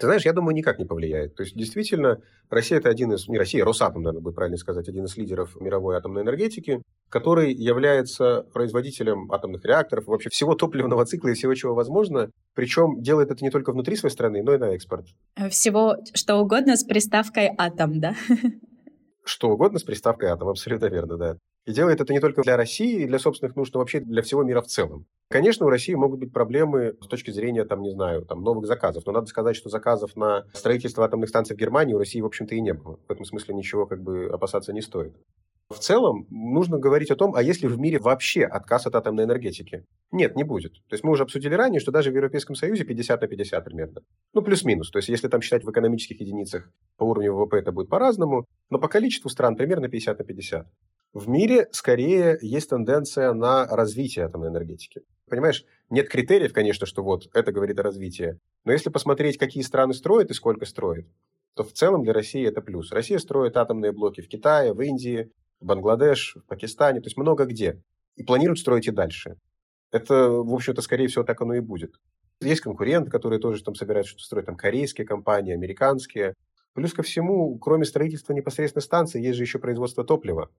Ты 0.00 0.06
знаешь, 0.06 0.24
я 0.24 0.32
думаю, 0.32 0.54
никак 0.54 0.78
не 0.78 0.86
повлияет. 0.86 1.34
То 1.34 1.42
есть, 1.42 1.54
действительно, 1.54 2.22
Россия 2.48 2.78
это 2.78 2.88
один 2.88 3.12
из, 3.12 3.28
не 3.28 3.36
Россия, 3.36 3.62
Росатом, 3.62 4.02
наверное, 4.02 4.22
будет 4.22 4.34
правильно 4.34 4.56
сказать, 4.56 4.88
один 4.88 5.04
из 5.04 5.14
лидеров 5.18 5.60
мировой 5.60 5.94
атомной 5.94 6.22
энергетики, 6.22 6.80
который 7.10 7.52
является 7.52 8.46
производителем 8.54 9.30
атомных 9.30 9.62
реакторов, 9.62 10.06
вообще 10.06 10.30
всего 10.30 10.54
топливного 10.54 11.04
цикла 11.04 11.28
и 11.28 11.34
всего, 11.34 11.54
чего 11.54 11.74
возможно. 11.74 12.30
Причем 12.54 13.02
делает 13.02 13.30
это 13.30 13.44
не 13.44 13.50
только 13.50 13.72
внутри 13.72 13.94
своей 13.94 14.14
страны, 14.14 14.42
но 14.42 14.54
и 14.54 14.58
на 14.58 14.70
экспорт. 14.70 15.04
Всего 15.50 15.96
что 16.14 16.36
угодно 16.36 16.76
с 16.76 16.84
приставкой 16.84 17.50
«атом», 17.58 18.00
да? 18.00 18.14
Что 19.22 19.50
угодно 19.50 19.78
с 19.78 19.84
приставкой 19.84 20.30
«атом», 20.30 20.48
абсолютно 20.48 20.86
верно, 20.86 21.18
да. 21.18 21.36
И 21.66 21.72
делает 21.72 22.00
это 22.00 22.12
не 22.12 22.20
только 22.20 22.42
для 22.42 22.56
России 22.56 23.02
и 23.02 23.06
для 23.06 23.18
собственных 23.18 23.54
нужд, 23.54 23.74
но 23.74 23.80
вообще 23.80 24.00
для 24.00 24.22
всего 24.22 24.42
мира 24.42 24.62
в 24.62 24.66
целом. 24.66 25.06
Конечно, 25.28 25.66
у 25.66 25.68
России 25.68 25.94
могут 25.94 26.18
быть 26.18 26.32
проблемы 26.32 26.96
с 27.00 27.06
точки 27.06 27.30
зрения, 27.30 27.64
там, 27.64 27.82
не 27.82 27.90
знаю, 27.90 28.24
там, 28.24 28.42
новых 28.42 28.66
заказов. 28.66 29.04
Но 29.06 29.12
надо 29.12 29.26
сказать, 29.26 29.56
что 29.56 29.68
заказов 29.68 30.16
на 30.16 30.46
строительство 30.54 31.04
атомных 31.04 31.28
станций 31.28 31.54
в 31.54 31.58
Германии 31.58 31.94
у 31.94 31.98
России, 31.98 32.20
в 32.20 32.26
общем-то, 32.26 32.54
и 32.54 32.60
не 32.60 32.72
было. 32.72 32.98
В 33.06 33.12
этом 33.12 33.24
смысле 33.24 33.54
ничего 33.54 33.86
как 33.86 34.02
бы 34.02 34.26
опасаться 34.26 34.72
не 34.72 34.80
стоит. 34.80 35.14
В 35.70 35.78
целом, 35.78 36.26
нужно 36.30 36.78
говорить 36.78 37.12
о 37.12 37.16
том, 37.16 37.32
а 37.32 37.44
есть 37.44 37.62
ли 37.62 37.68
в 37.68 37.78
мире 37.78 38.00
вообще 38.00 38.42
отказ 38.42 38.86
от 38.86 38.96
атомной 38.96 39.22
энергетики? 39.22 39.86
Нет, 40.10 40.34
не 40.34 40.42
будет. 40.42 40.72
То 40.88 40.94
есть 40.94 41.04
мы 41.04 41.12
уже 41.12 41.22
обсудили 41.22 41.54
ранее, 41.54 41.78
что 41.78 41.92
даже 41.92 42.10
в 42.10 42.14
Европейском 42.16 42.56
Союзе 42.56 42.82
50 42.82 43.20
на 43.20 43.28
50 43.28 43.64
примерно. 43.64 44.02
Ну, 44.34 44.42
плюс-минус. 44.42 44.90
То 44.90 44.98
есть 44.98 45.08
если 45.08 45.28
там 45.28 45.40
считать 45.40 45.62
в 45.62 45.70
экономических 45.70 46.20
единицах 46.20 46.68
по 46.96 47.04
уровню 47.04 47.34
ВВП, 47.34 47.58
это 47.58 47.70
будет 47.70 47.88
по-разному, 47.88 48.46
но 48.68 48.80
по 48.80 48.88
количеству 48.88 49.30
стран 49.30 49.54
примерно 49.54 49.88
50 49.88 50.18
на 50.18 50.24
50. 50.24 50.66
В 51.12 51.28
мире 51.28 51.68
скорее 51.70 52.36
есть 52.42 52.70
тенденция 52.70 53.32
на 53.32 53.64
развитие 53.66 54.24
атомной 54.24 54.48
энергетики. 54.48 55.02
Понимаешь, 55.28 55.64
нет 55.88 56.08
критериев, 56.08 56.52
конечно, 56.52 56.84
что 56.84 57.04
вот 57.04 57.28
это 57.32 57.52
говорит 57.52 57.78
о 57.78 57.84
развитии. 57.84 58.40
Но 58.64 58.72
если 58.72 58.90
посмотреть, 58.90 59.38
какие 59.38 59.62
страны 59.62 59.94
строят 59.94 60.32
и 60.32 60.34
сколько 60.34 60.66
строят, 60.66 61.06
то 61.54 61.62
в 61.62 61.72
целом 61.72 62.02
для 62.02 62.12
России 62.12 62.44
это 62.44 62.60
плюс. 62.60 62.90
Россия 62.90 63.18
строит 63.18 63.56
атомные 63.56 63.92
блоки 63.92 64.20
в 64.20 64.28
Китае, 64.28 64.72
в 64.72 64.80
Индии, 64.80 65.30
Бангладеш, 65.60 66.36
в 66.36 66.46
Пакистане, 66.46 67.00
то 67.00 67.06
есть 67.06 67.16
много 67.16 67.44
где. 67.44 67.82
И 68.16 68.22
планируют 68.22 68.58
строить 68.58 68.88
и 68.88 68.90
дальше. 68.90 69.36
Это, 69.92 70.30
в 70.30 70.52
общем-то, 70.52 70.82
скорее 70.82 71.08
всего, 71.08 71.24
так 71.24 71.40
оно 71.40 71.54
и 71.54 71.60
будет. 71.60 71.94
Есть 72.40 72.62
конкуренты, 72.62 73.10
которые 73.10 73.40
тоже 73.40 73.62
там 73.62 73.74
собираются 73.74 74.12
что-то 74.12 74.24
строить, 74.24 74.46
там 74.46 74.56
корейские 74.56 75.06
компании, 75.06 75.52
американские. 75.52 76.34
Плюс 76.72 76.94
ко 76.94 77.02
всему, 77.02 77.58
кроме 77.58 77.84
строительства 77.84 78.32
непосредственно 78.32 78.82
станции, 78.82 79.20
есть 79.20 79.36
же 79.36 79.42
еще 79.42 79.58
производство 79.58 80.04
топлива. 80.04 80.50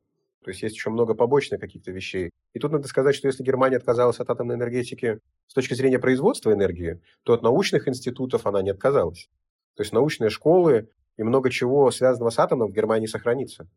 То 0.43 0.49
есть 0.49 0.63
есть 0.63 0.75
еще 0.75 0.89
много 0.89 1.13
побочных 1.13 1.59
каких-то 1.59 1.91
вещей. 1.91 2.31
И 2.53 2.59
тут 2.59 2.71
надо 2.71 2.87
сказать, 2.87 3.15
что 3.15 3.27
если 3.27 3.43
Германия 3.43 3.77
отказалась 3.77 4.19
от 4.19 4.29
атомной 4.29 4.55
энергетики 4.55 5.19
с 5.47 5.53
точки 5.53 5.73
зрения 5.75 5.99
производства 5.99 6.51
энергии, 6.51 7.01
то 7.23 7.33
от 7.33 7.43
научных 7.43 7.87
институтов 7.87 8.45
она 8.45 8.61
не 8.61 8.71
отказалась. 8.71 9.29
То 9.75 9.83
есть 9.83 9.93
научные 9.93 10.29
школы 10.29 10.89
и 11.17 11.23
много 11.23 11.49
чего 11.49 11.89
связанного 11.91 12.31
с 12.31 12.39
атомом 12.39 12.71
в 12.71 12.73
Германии 12.73 13.05
сохранится. 13.05 13.67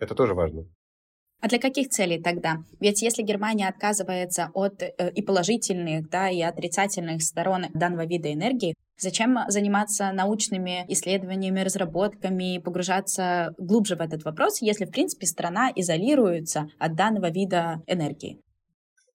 Это 0.00 0.14
тоже 0.14 0.34
важно. 0.34 0.66
А 1.40 1.48
для 1.48 1.58
каких 1.58 1.90
целей 1.90 2.22
тогда? 2.22 2.56
Ведь 2.80 3.02
если 3.02 3.22
Германия 3.22 3.68
отказывается 3.68 4.50
от 4.54 4.82
э, 4.82 5.12
и 5.14 5.20
положительных, 5.20 6.08
да, 6.08 6.30
и 6.30 6.40
отрицательных 6.40 7.22
сторон 7.22 7.66
данного 7.74 8.06
вида 8.06 8.32
энергии, 8.32 8.74
зачем 8.98 9.38
заниматься 9.48 10.10
научными 10.12 10.86
исследованиями, 10.88 11.60
разработками, 11.60 12.62
погружаться 12.64 13.52
глубже 13.58 13.96
в 13.96 14.00
этот 14.00 14.24
вопрос, 14.24 14.62
если, 14.62 14.86
в 14.86 14.90
принципе, 14.90 15.26
страна 15.26 15.70
изолируется 15.74 16.68
от 16.78 16.94
данного 16.94 17.30
вида 17.30 17.82
энергии? 17.86 18.40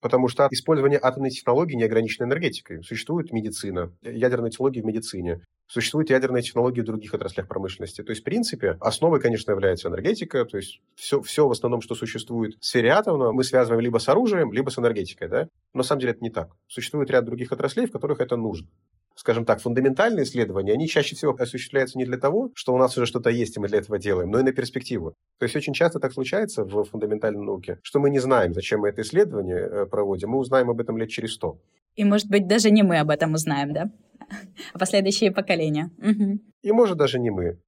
Потому 0.02 0.28
что 0.28 0.48
использование 0.52 1.00
атомной 1.02 1.30
технологии 1.30 1.76
не 1.76 1.84
ограничено 1.84 2.26
энергетикой. 2.26 2.84
Существует 2.84 3.32
медицина, 3.32 3.92
ядерные 4.02 4.52
технологии 4.52 4.82
в 4.82 4.86
медицине. 4.86 5.42
Существуют 5.68 6.10
ядерные 6.10 6.42
технологии 6.42 6.82
в 6.82 6.86
других 6.86 7.14
отраслях 7.14 7.48
промышленности. 7.48 8.02
То 8.02 8.12
есть, 8.12 8.22
в 8.22 8.26
принципе, 8.26 8.78
основой, 8.80 9.20
конечно, 9.20 9.52
является 9.52 9.90
энергетика. 9.90 10.46
То 10.46 10.58
есть, 10.58 10.82
все, 10.96 11.22
все 11.22 11.48
в 11.48 11.52
основном, 11.52 11.82
что 11.82 11.94
существует 11.96 12.56
в 12.60 12.66
сфере 12.66 12.90
атома, 12.90 13.32
мы 13.34 13.44
связываем 13.44 13.82
либо 13.82 14.00
с 14.00 14.10
оружием, 14.10 14.52
либо 14.52 14.70
с 14.70 14.80
энергетикой. 14.80 15.28
Да? 15.28 15.44
Но 15.74 15.80
на 15.80 15.84
самом 15.84 16.02
деле 16.02 16.14
это 16.14 16.24
не 16.24 16.32
так. 16.32 16.50
Существует 16.68 17.12
ряд 17.12 17.26
других 17.26 17.52
отраслей, 17.52 17.86
в 17.86 17.92
которых 17.92 18.20
это 18.20 18.36
нужно 18.36 18.68
скажем 19.20 19.44
так, 19.44 19.60
фундаментальные 19.60 20.24
исследования, 20.24 20.72
они 20.72 20.88
чаще 20.88 21.14
всего 21.14 21.36
осуществляются 21.38 21.98
не 21.98 22.06
для 22.06 22.18
того, 22.18 22.52
что 22.56 22.74
у 22.74 22.78
нас 22.78 22.96
уже 22.98 23.06
что-то 23.06 23.30
есть, 23.30 23.58
и 23.58 23.60
мы 23.60 23.68
для 23.68 23.80
этого 23.80 24.00
делаем, 24.00 24.32
но 24.32 24.40
и 24.40 24.44
на 24.44 24.54
перспективу. 24.54 25.14
То 25.40 25.44
есть 25.44 25.58
очень 25.58 25.74
часто 25.74 26.00
так 26.00 26.14
случается 26.14 26.64
в 26.64 26.86
фундаментальной 26.86 27.44
науке, 27.44 27.80
что 27.84 28.00
мы 28.00 28.12
не 28.12 28.20
знаем, 28.20 28.54
зачем 28.54 28.80
мы 28.80 28.90
это 28.90 29.02
исследование 29.02 29.58
э, 29.58 29.86
проводим, 29.88 30.30
мы 30.30 30.38
узнаем 30.38 30.70
об 30.70 30.80
этом 30.80 30.98
лет 30.98 31.10
через 31.10 31.34
сто. 31.34 31.60
И, 31.96 32.06
может 32.06 32.30
быть, 32.30 32.48
даже 32.48 32.72
не 32.72 32.82
мы 32.82 32.98
об 33.00 33.10
этом 33.10 33.34
узнаем, 33.34 33.74
да? 33.74 33.92
А 34.74 34.80
последующие 34.80 35.34
поколения. 35.34 35.92
Угу. 35.98 36.40
И, 36.62 36.72
может, 36.72 36.98
даже 36.98 37.20
не 37.20 37.30
мы. 37.30 37.60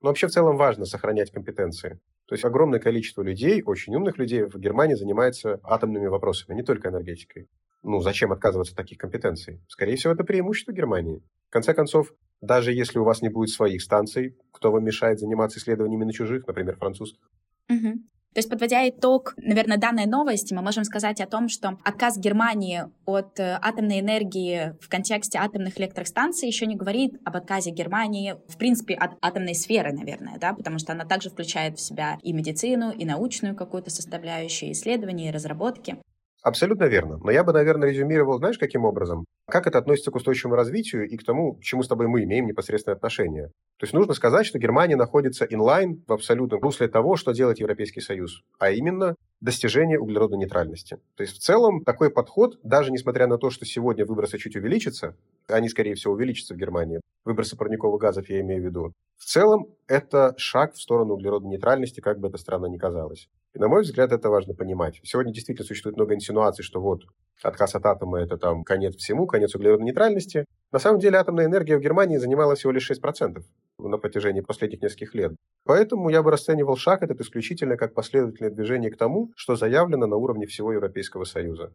Но 0.00 0.08
вообще 0.08 0.26
в 0.26 0.32
целом 0.32 0.56
важно 0.56 0.86
сохранять 0.86 1.30
компетенции. 1.30 2.00
То 2.26 2.34
есть 2.34 2.44
огромное 2.44 2.80
количество 2.80 3.22
людей, 3.22 3.62
очень 3.64 3.94
умных 3.94 4.18
людей 4.18 4.42
в 4.42 4.58
Германии 4.58 4.94
занимается 4.94 5.60
атомными 5.62 6.08
вопросами, 6.08 6.56
не 6.56 6.64
только 6.64 6.88
энергетикой. 6.88 7.48
Ну, 7.82 8.00
зачем 8.00 8.32
отказываться 8.32 8.72
от 8.72 8.76
таких 8.76 8.98
компетенций? 8.98 9.60
Скорее 9.68 9.96
всего, 9.96 10.12
это 10.12 10.24
преимущество 10.24 10.72
Германии. 10.72 11.22
В 11.48 11.52
конце 11.52 11.74
концов, 11.74 12.12
даже 12.40 12.72
если 12.72 12.98
у 12.98 13.04
вас 13.04 13.22
не 13.22 13.28
будет 13.28 13.50
своих 13.50 13.82
станций, 13.82 14.36
кто 14.52 14.70
вам 14.70 14.84
мешает 14.84 15.18
заниматься 15.18 15.58
исследованиями 15.58 16.04
на 16.04 16.12
чужих, 16.12 16.46
например, 16.46 16.76
французских? 16.76 17.30
Угу. 17.68 18.00
То 18.32 18.38
есть, 18.38 18.48
подводя 18.48 18.88
итог, 18.88 19.34
наверное, 19.38 19.76
данной 19.76 20.06
новости, 20.06 20.54
мы 20.54 20.62
можем 20.62 20.84
сказать 20.84 21.20
о 21.20 21.26
том, 21.26 21.48
что 21.48 21.78
отказ 21.84 22.16
Германии 22.16 22.84
от 23.04 23.40
э, 23.40 23.58
атомной 23.60 23.98
энергии 23.98 24.76
в 24.80 24.88
контексте 24.88 25.38
атомных 25.38 25.80
электростанций 25.80 26.46
еще 26.46 26.66
не 26.66 26.76
говорит 26.76 27.14
об 27.24 27.36
отказе 27.36 27.72
Германии, 27.72 28.36
в 28.46 28.56
принципе, 28.56 28.94
от 28.94 29.16
атомной 29.20 29.56
сферы, 29.56 29.92
наверное, 29.92 30.38
да, 30.38 30.54
потому 30.54 30.78
что 30.78 30.92
она 30.92 31.04
также 31.04 31.30
включает 31.30 31.78
в 31.78 31.80
себя 31.80 32.18
и 32.22 32.32
медицину, 32.32 32.92
и 32.92 33.04
научную 33.04 33.56
какую-то 33.56 33.90
составляющую, 33.90 34.70
исследования, 34.70 35.30
и 35.30 35.32
разработки. 35.32 35.96
Абсолютно 36.42 36.84
верно. 36.84 37.18
Но 37.22 37.30
я 37.30 37.44
бы, 37.44 37.52
наверное, 37.52 37.90
резюмировал, 37.90 38.38
знаешь, 38.38 38.56
каким 38.58 38.84
образом? 38.86 39.26
Как 39.46 39.66
это 39.66 39.78
относится 39.78 40.10
к 40.10 40.16
устойчивому 40.16 40.56
развитию 40.56 41.06
и 41.06 41.16
к 41.16 41.24
тому, 41.24 41.54
к 41.54 41.62
чему 41.62 41.82
с 41.82 41.88
тобой 41.88 42.06
мы 42.06 42.24
имеем 42.24 42.46
непосредственное 42.46 42.96
отношение? 42.96 43.48
То 43.78 43.84
есть 43.84 43.92
нужно 43.92 44.14
сказать, 44.14 44.46
что 44.46 44.58
Германия 44.58 44.96
находится 44.96 45.44
инлайн 45.44 46.02
в 46.06 46.12
абсолютном 46.12 46.60
русле 46.60 46.88
того, 46.88 47.16
что 47.16 47.32
делает 47.32 47.58
Европейский 47.58 48.00
Союз, 48.00 48.42
а 48.58 48.70
именно 48.70 49.16
достижение 49.40 49.98
углеродной 49.98 50.38
нейтральности. 50.38 50.98
То 51.16 51.22
есть 51.22 51.36
в 51.36 51.40
целом 51.40 51.84
такой 51.84 52.10
подход, 52.10 52.58
даже 52.62 52.90
несмотря 52.90 53.26
на 53.26 53.36
то, 53.36 53.50
что 53.50 53.66
сегодня 53.66 54.06
выбросы 54.06 54.38
чуть 54.38 54.56
увеличатся, 54.56 55.16
они, 55.46 55.68
скорее 55.68 55.94
всего, 55.94 56.14
увеличатся 56.14 56.54
в 56.54 56.56
Германии, 56.56 57.00
выбросы 57.24 57.56
парниковых 57.56 58.00
газов 58.00 58.28
я 58.30 58.40
имею 58.40 58.62
в 58.62 58.64
виду, 58.64 58.92
в 59.18 59.24
целом 59.24 59.66
это 59.86 60.34
шаг 60.38 60.74
в 60.74 60.80
сторону 60.80 61.14
углеродной 61.14 61.50
нейтральности, 61.50 62.00
как 62.00 62.18
бы 62.18 62.28
это 62.28 62.38
странно 62.38 62.66
ни 62.66 62.78
казалось. 62.78 63.28
И, 63.52 63.58
на 63.58 63.66
мой 63.66 63.82
взгляд, 63.82 64.12
это 64.12 64.30
важно 64.30 64.54
понимать. 64.54 65.00
Сегодня 65.02 65.32
действительно 65.32 65.66
существует 65.66 65.96
много 65.96 66.14
инсинуаций, 66.14 66.64
что 66.64 66.80
вот 66.80 67.02
отказ 67.42 67.74
от 67.74 67.84
атома– 67.84 68.20
это 68.20 68.36
там 68.36 68.62
конец 68.62 68.94
всему, 68.96 69.26
конец 69.26 69.54
углеродной 69.56 69.86
нейтральности. 69.86 70.44
На 70.70 70.78
самом 70.78 71.00
деле 71.00 71.18
атомная 71.18 71.46
энергия 71.46 71.76
в 71.76 71.80
Германии 71.80 72.18
занимала 72.18 72.54
всего 72.54 72.70
лишь 72.70 72.88
6% 72.88 73.42
на 73.78 73.98
протяжении 73.98 74.40
последних 74.40 74.82
нескольких 74.82 75.14
лет. 75.14 75.32
Поэтому 75.64 76.10
я 76.10 76.22
бы 76.22 76.30
расценивал 76.30 76.76
шаг 76.76 77.02
этот 77.02 77.20
исключительно 77.20 77.76
как 77.76 77.92
последовательное 77.92 78.52
движение 78.52 78.90
к 78.90 78.96
тому, 78.96 79.32
что 79.34 79.56
заявлено 79.56 80.06
на 80.06 80.16
уровне 80.16 80.46
всего 80.46 80.72
Европейского 80.72 81.24
Союза. 81.24 81.72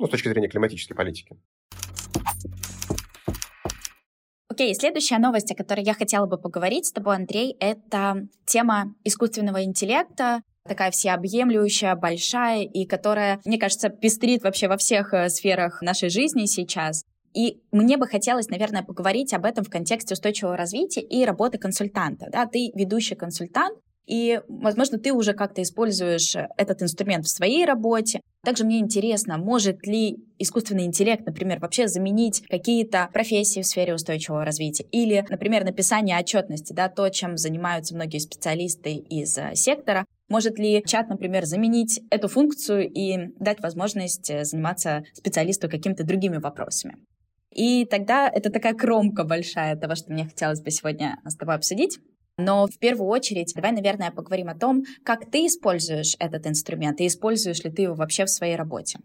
ну, 0.00 0.06
с 0.06 0.10
точки 0.10 0.28
зрения 0.28 0.48
климатической 0.48 0.96
политики. 0.96 1.36
Окей, 4.48 4.72
okay, 4.72 4.74
следующая 4.74 5.18
новость, 5.18 5.50
о 5.50 5.54
которой 5.54 5.84
я 5.84 5.94
хотела 5.94 6.26
бы 6.26 6.38
поговорить 6.38 6.86
с 6.86 6.92
тобой, 6.92 7.16
Андрей, 7.16 7.56
это 7.60 8.28
тема 8.46 8.94
искусственного 9.04 9.64
интеллекта, 9.64 10.42
такая 10.66 10.90
всеобъемлющая, 10.90 11.94
большая, 11.94 12.62
и 12.62 12.86
которая, 12.86 13.40
мне 13.44 13.58
кажется, 13.58 13.88
пестрит 13.90 14.42
вообще 14.42 14.68
во 14.68 14.76
всех 14.76 15.12
э, 15.12 15.28
сферах 15.28 15.82
нашей 15.82 16.08
жизни 16.08 16.46
сейчас. 16.46 17.04
И 17.34 17.60
мне 17.72 17.96
бы 17.96 18.06
хотелось, 18.06 18.48
наверное, 18.48 18.82
поговорить 18.82 19.34
об 19.34 19.44
этом 19.44 19.64
в 19.64 19.70
контексте 19.70 20.14
устойчивого 20.14 20.56
развития 20.56 21.00
и 21.00 21.24
работы 21.24 21.58
консультанта. 21.58 22.28
Да? 22.30 22.46
Ты 22.46 22.70
ведущий 22.74 23.16
консультант, 23.16 23.76
и, 24.06 24.40
возможно, 24.48 24.98
ты 24.98 25.12
уже 25.12 25.32
как-то 25.32 25.62
используешь 25.62 26.36
этот 26.56 26.82
инструмент 26.82 27.24
в 27.24 27.30
своей 27.30 27.64
работе. 27.64 28.20
Также 28.44 28.64
мне 28.64 28.78
интересно, 28.78 29.38
может 29.38 29.86
ли 29.86 30.18
искусственный 30.38 30.84
интеллект, 30.84 31.24
например, 31.24 31.58
вообще 31.58 31.88
заменить 31.88 32.42
какие-то 32.48 33.08
профессии 33.12 33.60
в 33.60 33.66
сфере 33.66 33.94
устойчивого 33.94 34.44
развития? 34.44 34.84
Или, 34.90 35.24
например, 35.28 35.64
написание 35.64 36.18
отчетности, 36.18 36.74
да, 36.74 36.88
то, 36.88 37.08
чем 37.08 37.38
занимаются 37.38 37.94
многие 37.94 38.18
специалисты 38.18 38.94
из 38.94 39.38
э, 39.38 39.54
сектора. 39.54 40.04
Может 40.28 40.58
ли 40.58 40.82
чат, 40.86 41.08
например, 41.08 41.44
заменить 41.44 42.00
эту 42.10 42.28
функцию 42.28 42.90
и 42.90 43.32
дать 43.38 43.60
возможность 43.60 44.30
э, 44.30 44.44
заниматься 44.44 45.04
специалисту 45.12 45.68
какими-то 45.68 46.04
другими 46.04 46.38
вопросами? 46.38 46.96
И 47.54 47.84
тогда 47.84 48.28
это 48.28 48.50
такая 48.50 48.74
кромка 48.74 49.24
большая 49.24 49.76
того, 49.76 49.94
что 49.94 50.12
мне 50.12 50.24
хотелось 50.24 50.62
бы 50.62 50.70
сегодня 50.70 51.18
с 51.24 51.36
тобой 51.36 51.54
обсудить. 51.54 51.98
Но 52.36 52.66
в 52.66 52.78
первую 52.78 53.08
очередь 53.08 53.52
давай, 53.54 53.70
наверное, 53.70 54.10
поговорим 54.10 54.48
о 54.48 54.58
том, 54.58 54.82
как 55.04 55.30
ты 55.30 55.46
используешь 55.46 56.16
этот 56.18 56.46
инструмент 56.46 57.00
и 57.00 57.06
используешь 57.06 57.62
ли 57.62 57.70
ты 57.70 57.82
его 57.82 57.94
вообще 57.94 58.24
в 58.24 58.30
своей 58.30 58.56
работе. 58.56 58.98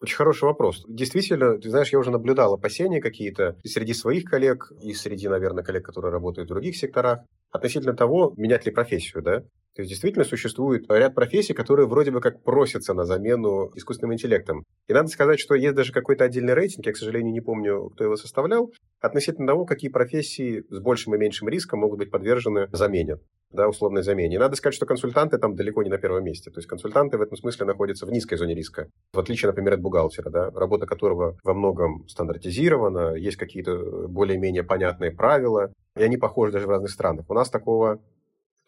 Очень 0.00 0.16
хороший 0.16 0.44
вопрос. 0.44 0.84
Действительно, 0.88 1.58
ты 1.58 1.70
знаешь, 1.70 1.92
я 1.92 1.98
уже 1.98 2.12
наблюдал 2.12 2.54
опасения 2.54 3.00
какие-то 3.00 3.56
среди 3.64 3.94
своих 3.94 4.24
коллег, 4.24 4.70
и 4.80 4.94
среди, 4.94 5.26
наверное, 5.26 5.64
коллег, 5.64 5.84
которые 5.84 6.12
работают 6.12 6.48
в 6.48 6.52
других 6.52 6.76
секторах, 6.76 7.24
относительно 7.50 7.94
того, 7.94 8.32
менять 8.36 8.64
ли 8.64 8.70
профессию, 8.70 9.24
да? 9.24 9.42
То 9.78 9.82
есть 9.82 9.90
действительно 9.90 10.24
существует 10.24 10.90
ряд 10.90 11.14
профессий, 11.14 11.54
которые 11.54 11.86
вроде 11.86 12.10
бы 12.10 12.20
как 12.20 12.42
просятся 12.42 12.94
на 12.94 13.04
замену 13.04 13.70
искусственным 13.76 14.12
интеллектом. 14.12 14.64
И 14.88 14.92
надо 14.92 15.06
сказать, 15.06 15.38
что 15.38 15.54
есть 15.54 15.76
даже 15.76 15.92
какой-то 15.92 16.24
отдельный 16.24 16.54
рейтинг, 16.54 16.84
я, 16.86 16.92
к 16.92 16.96
сожалению, 16.96 17.32
не 17.32 17.40
помню, 17.40 17.88
кто 17.90 18.02
его 18.02 18.16
составлял, 18.16 18.72
относительно 19.00 19.46
того, 19.46 19.66
какие 19.66 19.88
профессии 19.88 20.64
с 20.68 20.80
большим 20.80 21.14
и 21.14 21.18
меньшим 21.18 21.48
риском 21.48 21.78
могут 21.78 22.00
быть 22.00 22.10
подвержены 22.10 22.66
замене 22.72 23.18
да, 23.52 23.68
условной 23.68 24.02
замене. 24.02 24.34
И 24.34 24.38
надо 24.38 24.56
сказать, 24.56 24.74
что 24.74 24.84
консультанты 24.84 25.38
там 25.38 25.54
далеко 25.54 25.84
не 25.84 25.90
на 25.90 25.98
первом 25.98 26.24
месте. 26.24 26.50
То 26.50 26.58
есть 26.58 26.68
консультанты 26.68 27.16
в 27.16 27.22
этом 27.22 27.36
смысле 27.36 27.66
находятся 27.66 28.04
в 28.04 28.10
низкой 28.10 28.36
зоне 28.36 28.54
риска. 28.54 28.88
В 29.12 29.18
отличие, 29.18 29.48
например, 29.48 29.74
от 29.74 29.80
бухгалтера, 29.80 30.28
да, 30.28 30.50
работа 30.50 30.86
которого 30.86 31.38
во 31.44 31.54
многом 31.54 32.06
стандартизирована, 32.08 33.14
есть 33.14 33.36
какие-то 33.36 34.08
более-менее 34.08 34.64
понятные 34.64 35.12
правила, 35.12 35.72
и 35.96 36.02
они 36.02 36.16
похожи 36.16 36.52
даже 36.52 36.66
в 36.66 36.70
разных 36.70 36.90
странах. 36.90 37.26
У 37.28 37.34
нас 37.34 37.48
такого 37.48 38.00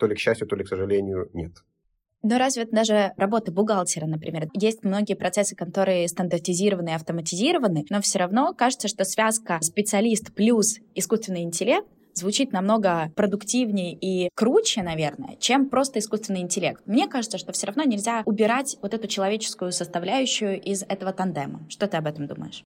то 0.00 0.06
ли 0.06 0.14
к 0.14 0.18
счастью, 0.18 0.48
то 0.48 0.56
ли 0.56 0.64
к 0.64 0.68
сожалению 0.68 1.30
нет. 1.32 1.52
Но 2.22 2.36
разве 2.36 2.66
даже 2.66 3.12
работа 3.16 3.50
бухгалтера, 3.50 4.06
например, 4.06 4.48
есть 4.52 4.84
многие 4.84 5.14
процессы, 5.14 5.56
которые 5.56 6.06
стандартизированы 6.08 6.90
и 6.90 6.94
автоматизированы, 6.94 7.86
но 7.88 8.00
все 8.02 8.18
равно 8.18 8.52
кажется, 8.52 8.88
что 8.88 9.04
связка 9.04 9.58
специалист 9.62 10.34
плюс 10.34 10.78
искусственный 10.94 11.42
интеллект 11.42 11.86
звучит 12.12 12.52
намного 12.52 13.10
продуктивнее 13.16 13.94
и 13.94 14.28
круче, 14.34 14.82
наверное, 14.82 15.36
чем 15.38 15.70
просто 15.70 16.00
искусственный 16.00 16.40
интеллект. 16.40 16.82
Мне 16.84 17.08
кажется, 17.08 17.38
что 17.38 17.52
все 17.52 17.68
равно 17.68 17.84
нельзя 17.84 18.22
убирать 18.26 18.76
вот 18.82 18.92
эту 18.92 19.06
человеческую 19.06 19.72
составляющую 19.72 20.60
из 20.60 20.82
этого 20.82 21.12
тандема. 21.12 21.64
Что 21.70 21.86
ты 21.86 21.96
об 21.96 22.06
этом 22.06 22.26
думаешь? 22.26 22.62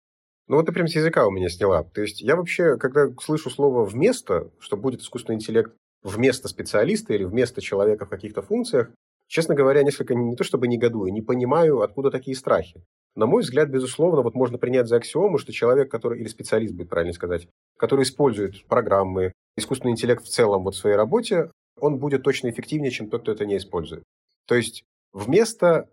Ну 0.49 0.57
вот 0.57 0.67
ты 0.67 0.73
прям 0.73 0.89
с 0.89 0.97
языка 0.97 1.27
у 1.27 1.31
меня 1.31 1.49
сняла. 1.49 1.85
То 1.85 2.03
есть 2.03 2.21
я 2.21 2.37
вообще, 2.37 2.77
когда 2.77 3.07
слышу 3.21 3.51
слово 3.51 3.85
«вместо», 3.85 4.51
что 4.59 4.77
будет 4.77 5.01
искусственный 5.01 5.37
интеллект 5.37 5.73
вместо 6.05 6.49
специалиста 6.49 7.15
или 7.15 7.25
вместо 7.25 7.61
человека 7.61 8.05
в 8.05 8.11
каких-то 8.11 8.43
функциях, 8.43 8.91
честно 9.27 9.55
говоря, 9.55 9.83
несколько 9.83 10.15
не 10.15 10.37
то 10.37 10.45
чтобы 10.45 10.69
негодую, 10.69 11.13
не 11.13 11.23
понимаю, 11.23 11.81
откуда 11.81 12.11
такие 12.11 12.37
страхи. 12.37 12.85
На 13.17 13.27
мой 13.27 13.43
взгляд, 13.43 13.69
безусловно, 13.71 14.23
вот 14.23 14.35
можно 14.35 14.59
принять 14.59 14.89
за 14.89 14.97
аксиому, 14.97 15.39
что 15.39 15.53
человек, 15.53 15.91
который, 15.91 16.21
или 16.21 16.29
специалист, 16.29 16.75
будет 16.75 16.91
правильно 16.91 17.15
сказать, 17.15 17.49
который 17.79 18.03
использует 18.03 18.67
программы, 18.67 19.33
искусственный 19.57 19.93
интеллект 19.93 20.23
в 20.23 20.29
целом 20.29 20.65
вот 20.65 20.75
в 20.75 20.79
своей 20.79 20.97
работе, 20.97 21.51
он 21.81 21.99
будет 21.99 22.23
точно 22.23 22.51
эффективнее, 22.51 22.91
чем 22.91 23.09
тот, 23.09 23.23
кто 23.23 23.33
это 23.33 23.47
не 23.47 23.57
использует. 23.57 24.03
То 24.47 24.57
есть 24.57 24.85
вместо 25.13 25.89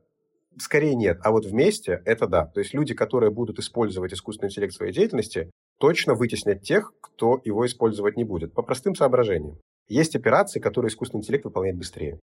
скорее 0.58 0.96
нет, 0.96 1.20
а 1.24 1.32
вот 1.32 1.46
вместе 1.46 2.02
это 2.06 2.28
да. 2.28 2.46
То 2.48 2.60
есть 2.60 2.74
люди, 2.74 2.94
которые 2.94 3.32
будут 3.32 3.60
использовать 3.60 4.14
искусственный 4.14 4.50
интеллект 4.50 4.74
в 4.74 4.78
своей 4.78 4.92
деятельности, 4.92 5.52
точно 5.80 6.16
вытеснят 6.16 6.62
тех, 6.62 6.94
кто 7.02 7.40
его 7.46 7.66
использовать 7.66 8.18
не 8.18 8.24
будет, 8.24 8.54
по 8.54 8.62
простым 8.62 8.96
соображениям. 8.96 9.60
Есть 9.88 10.16
операции, 10.16 10.60
которые 10.60 10.90
искусственный 10.90 11.22
интеллект 11.22 11.46
выполняет 11.46 11.78
быстрее. 11.78 12.20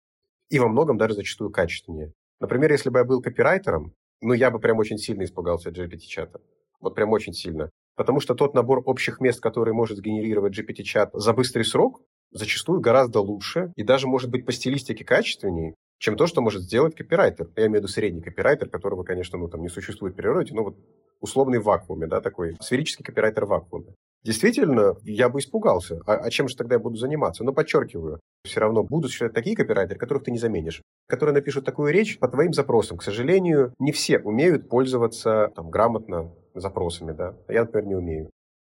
И 0.50 0.58
во 0.58 0.68
многом 0.68 0.96
даже 0.96 1.14
зачастую 1.14 1.50
качественнее. 1.50 2.12
Например, 2.40 2.70
если 2.70 2.90
бы 2.90 2.98
я 2.98 3.04
был 3.04 3.20
копирайтером, 3.20 3.92
ну, 4.20 4.32
я 4.32 4.50
бы 4.50 4.58
прям 4.58 4.78
очень 4.78 4.98
сильно 4.98 5.24
испугался 5.24 5.70
GPT-чата. 5.70 6.40
Вот 6.80 6.94
прям 6.94 7.10
очень 7.10 7.32
сильно. 7.32 7.70
Потому 7.96 8.20
что 8.20 8.34
тот 8.34 8.54
набор 8.54 8.82
общих 8.84 9.20
мест, 9.20 9.40
который 9.40 9.74
может 9.74 9.98
сгенерировать 9.98 10.58
GPT-чат 10.58 11.10
за 11.12 11.32
быстрый 11.32 11.64
срок, 11.64 12.00
зачастую 12.30 12.80
гораздо 12.80 13.20
лучше 13.20 13.72
и 13.76 13.82
даже 13.82 14.06
может 14.06 14.30
быть 14.30 14.46
по 14.46 14.52
стилистике 14.52 15.04
качественнее, 15.04 15.74
чем 15.98 16.16
то, 16.16 16.26
что 16.26 16.40
может 16.40 16.62
сделать 16.62 16.94
копирайтер. 16.94 17.48
Я 17.56 17.66
имею 17.66 17.72
в 17.72 17.76
виду 17.76 17.88
средний 17.88 18.22
копирайтер, 18.22 18.68
которого, 18.68 19.02
конечно, 19.02 19.38
ну, 19.38 19.48
там 19.48 19.62
не 19.62 19.68
существует 19.68 20.14
в 20.14 20.16
природе, 20.16 20.54
но 20.54 20.62
вот 20.62 20.76
условный 21.20 21.58
в 21.58 21.64
вакууме, 21.64 22.06
да, 22.06 22.20
такой 22.20 22.56
сферический 22.60 23.04
копирайтер 23.04 23.46
в 23.46 23.48
вакууме. 23.48 23.94
Действительно, 24.24 24.96
я 25.04 25.28
бы 25.28 25.38
испугался. 25.38 26.00
А, 26.06 26.14
а 26.14 26.30
чем 26.30 26.48
же 26.48 26.56
тогда 26.56 26.74
я 26.74 26.78
буду 26.78 26.96
заниматься? 26.96 27.44
Но 27.44 27.52
подчеркиваю, 27.52 28.20
все 28.44 28.60
равно 28.60 28.82
будут 28.82 29.10
существовать 29.10 29.34
такие 29.34 29.56
копирайтеры, 29.56 29.98
которых 29.98 30.24
ты 30.24 30.30
не 30.30 30.38
заменишь, 30.38 30.82
которые 31.06 31.34
напишут 31.34 31.64
такую 31.64 31.92
речь 31.92 32.18
по 32.18 32.28
твоим 32.28 32.52
запросам. 32.52 32.98
К 32.98 33.02
сожалению, 33.02 33.72
не 33.78 33.92
все 33.92 34.18
умеют 34.18 34.68
пользоваться 34.68 35.52
там, 35.54 35.70
грамотно 35.70 36.32
запросами, 36.54 37.12
да. 37.12 37.36
Я, 37.48 37.60
например, 37.60 37.86
не 37.86 37.94
умею. 37.94 38.30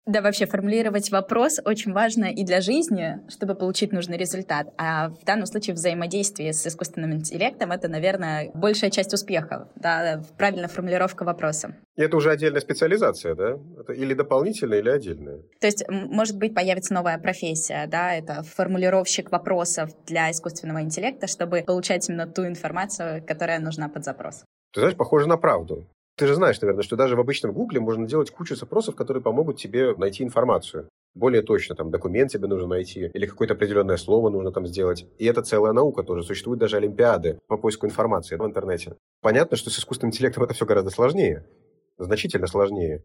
Да, 0.06 0.22
вообще 0.22 0.46
формулировать 0.46 1.10
вопрос 1.10 1.60
очень 1.64 1.92
важно 1.92 2.24
и 2.24 2.42
для 2.42 2.60
жизни, 2.60 3.20
чтобы 3.28 3.54
получить 3.54 3.92
нужный 3.92 4.16
результат. 4.16 4.68
А 4.78 5.10
в 5.10 5.24
данном 5.24 5.46
случае 5.46 5.74
взаимодействие 5.74 6.52
с 6.52 6.66
искусственным 6.66 7.12
интеллектом— 7.12 7.70
это, 7.72 7.88
наверное, 7.88 8.50
большая 8.54 8.90
часть 8.90 9.12
успеха, 9.12 9.68
да, 9.76 10.22
правильная 10.38 10.68
формулировка 10.68 11.24
вопроса. 11.24 11.76
И 11.96 12.02
это 12.02 12.16
уже 12.16 12.30
отдельная 12.30 12.60
специализация, 12.60 13.34
да? 13.34 13.58
Это 13.78 13.92
или 13.92 14.14
дополнительная, 14.14 14.78
или 14.78 14.88
отдельная. 14.88 15.42
То 15.60 15.66
есть, 15.66 15.84
может 15.88 16.38
быть, 16.38 16.54
появится 16.54 16.94
новая 16.94 17.18
профессия, 17.18 17.86
да, 17.86 18.14
это 18.14 18.42
формулировщик 18.42 19.30
вопросов 19.30 19.90
для 20.06 20.30
искусственного 20.30 20.80
интеллекта, 20.80 21.26
чтобы 21.26 21.62
получать 21.62 22.08
именно 22.08 22.26
ту 22.26 22.46
информацию, 22.46 23.22
которая 23.26 23.60
нужна 23.60 23.88
под 23.88 24.04
запрос. 24.04 24.44
Ты 24.72 24.80
знаешь, 24.80 24.96
похоже 24.96 25.28
на 25.28 25.36
правду. 25.36 25.86
Ты 26.16 26.26
же 26.26 26.34
знаешь, 26.34 26.60
наверное, 26.60 26.82
что 26.82 26.96
даже 26.96 27.16
в 27.16 27.20
обычном 27.20 27.52
Гугле 27.52 27.80
можно 27.80 28.06
делать 28.06 28.30
кучу 28.30 28.54
запросов, 28.54 28.94
которые 28.94 29.22
помогут 29.22 29.58
тебе 29.58 29.94
найти 29.96 30.22
информацию. 30.22 30.88
Более 31.14 31.42
точно, 31.42 31.74
там, 31.74 31.90
документ 31.90 32.30
тебе 32.30 32.46
нужно 32.46 32.68
найти, 32.68 33.10
или 33.12 33.26
какое-то 33.26 33.54
определенное 33.54 33.96
слово 33.96 34.30
нужно 34.30 34.52
там 34.52 34.66
сделать. 34.66 35.06
И 35.18 35.24
это 35.24 35.42
целая 35.42 35.72
наука 35.72 36.02
тоже. 36.02 36.22
Существуют 36.22 36.60
даже 36.60 36.76
олимпиады 36.76 37.40
по 37.48 37.56
поиску 37.56 37.86
информации 37.86 38.36
в 38.36 38.44
интернете. 38.44 38.96
Понятно, 39.20 39.56
что 39.56 39.70
с 39.70 39.78
искусственным 39.78 40.10
интеллектом 40.10 40.44
это 40.44 40.54
все 40.54 40.66
гораздо 40.66 40.90
сложнее. 40.90 41.46
Значительно 41.98 42.46
сложнее. 42.46 43.02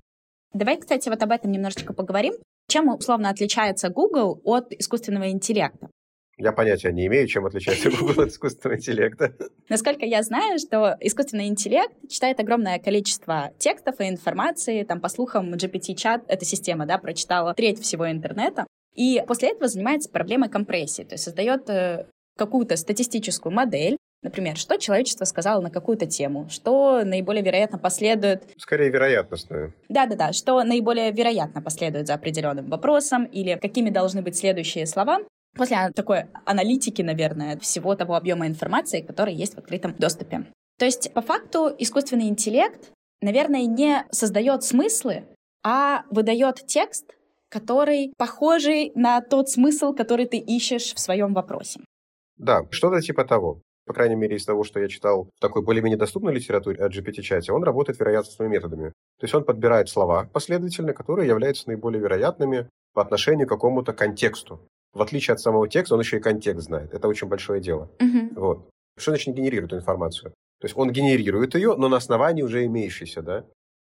Давай, 0.54 0.78
кстати, 0.78 1.10
вот 1.10 1.22
об 1.22 1.32
этом 1.32 1.52
немножечко 1.52 1.94
поговорим. 1.94 2.34
Чем 2.68 2.90
условно 2.90 3.30
отличается 3.30 3.90
Google 3.90 4.40
от 4.44 4.72
искусственного 4.72 5.30
интеллекта? 5.30 5.90
Я 6.38 6.52
понятия 6.52 6.92
не 6.92 7.08
имею, 7.08 7.28
чем 7.28 7.46
отличается 7.46 7.90
Google 7.90 8.24
от 8.24 8.30
искусственного 8.30 8.78
интеллекта. 8.78 9.34
Насколько 9.70 10.06
я 10.06 10.22
знаю, 10.22 10.60
что 10.60 10.98
искусственный 11.00 11.48
интеллект 11.48 11.94
читает 12.10 12.40
огромное 12.40 12.78
количество 12.80 13.52
текстов 13.58 14.02
и 14.02 14.10
информации. 14.10 14.84
Там, 14.84 15.00
по 15.00 15.08
слухам, 15.08 15.54
GPT-чат, 15.54 16.24
эта 16.28 16.44
система, 16.44 16.86
да, 16.86 16.98
прочитала 16.98 17.54
треть 17.54 17.82
всего 17.82 18.12
интернета. 18.12 18.68
И 18.96 19.22
после 19.28 19.52
этого 19.52 19.68
занимается 19.68 20.10
проблемой 20.10 20.50
компрессии. 20.50 21.04
То 21.04 21.14
есть 21.14 21.24
создает 21.24 21.70
э, 21.70 22.06
какую-то 22.38 22.76
статистическую 22.76 23.54
модель, 23.54 23.98
Например, 24.26 24.58
что 24.58 24.80
человечество 24.80 25.24
сказало 25.26 25.62
на 25.62 25.70
какую-то 25.70 26.08
тему, 26.08 26.48
что 26.50 27.04
наиболее 27.06 27.44
вероятно 27.44 27.78
последует... 27.78 28.42
Скорее 28.58 28.90
вероятностное. 28.90 29.72
Да-да-да, 29.88 30.34
что 30.34 30.64
наиболее 30.64 31.12
вероятно 31.12 31.62
последует 31.62 32.08
за 32.08 32.16
определенным 32.16 32.68
вопросом, 32.72 33.26
или 33.26 33.54
какими 33.54 33.92
должны 33.92 34.24
быть 34.24 34.36
следующие 34.36 34.88
слова, 34.88 35.20
после 35.56 35.92
такой 35.96 36.26
аналитики, 36.46 37.02
наверное, 37.02 37.58
всего 37.58 37.96
того 37.96 38.16
объема 38.16 38.48
информации, 38.48 39.02
который 39.02 39.34
есть 39.34 39.56
в 39.56 39.58
открытом 39.58 39.96
доступе. 39.98 40.46
То 40.78 40.86
есть, 40.86 41.14
по 41.14 41.22
факту, 41.22 41.74
искусственный 41.78 42.28
интеллект, 42.28 42.92
наверное, 43.22 43.66
не 43.66 44.06
создает 44.12 44.64
смыслы, 44.64 45.24
а 45.64 46.04
выдает 46.12 46.66
текст, 46.68 47.16
который 47.50 48.14
похожий 48.18 48.92
на 48.96 49.22
тот 49.22 49.50
смысл, 49.50 49.94
который 49.94 50.26
ты 50.26 50.38
ищешь 50.38 50.94
в 50.94 51.00
своем 51.00 51.34
вопросе. 51.34 51.80
Да, 52.38 52.66
что-то 52.70 53.02
типа 53.02 53.24
того. 53.24 53.62
по 53.86 53.94
крайней 53.94 54.16
мере, 54.16 54.36
из 54.36 54.46
того, 54.46 54.64
что 54.64 54.80
я 54.80 54.88
читал 54.88 55.30
в 55.36 55.40
такой 55.40 55.62
более-менее 55.64 55.98
доступной 55.98 56.34
литературе 56.34 56.84
о 56.84 56.90
GPT-чате, 56.90 57.54
он 57.54 57.64
работает 57.64 58.00
вероятностными 58.00 58.50
методами. 58.50 58.90
То 59.20 59.24
есть 59.24 59.34
он 59.36 59.46
подбирает 59.46 59.90
слова 59.90 60.28
последовательно, 60.34 60.94
которые 60.94 61.30
являются 61.30 61.68
наиболее 61.68 62.02
вероятными 62.02 62.68
по 62.94 63.02
отношению 63.02 63.46
к 63.48 63.52
какому-то 63.52 63.94
контексту. 63.94 64.60
В 64.96 65.02
отличие 65.02 65.34
от 65.34 65.42
самого 65.42 65.68
текста, 65.68 65.94
он 65.96 66.00
еще 66.00 66.18
и 66.18 66.20
контекст 66.22 66.68
знает. 66.68 66.94
Это 66.94 67.10
очень 67.10 67.28
большое 67.28 67.62
дело. 67.62 67.92
Мгм. 68.00 68.30
Вот. 68.36 68.70
Что 68.98 69.12
значит 69.12 69.36
генерирует 69.36 69.74
эту 69.74 69.82
информацию? 69.82 70.32
То 70.62 70.66
есть 70.66 70.78
он 70.78 70.90
генерирует 70.90 71.54
ее, 71.54 71.76
но 71.76 71.90
на 71.90 71.98
основании 71.98 72.44
уже 72.44 72.66
имеющейся, 72.66 73.22
да? 73.22 73.46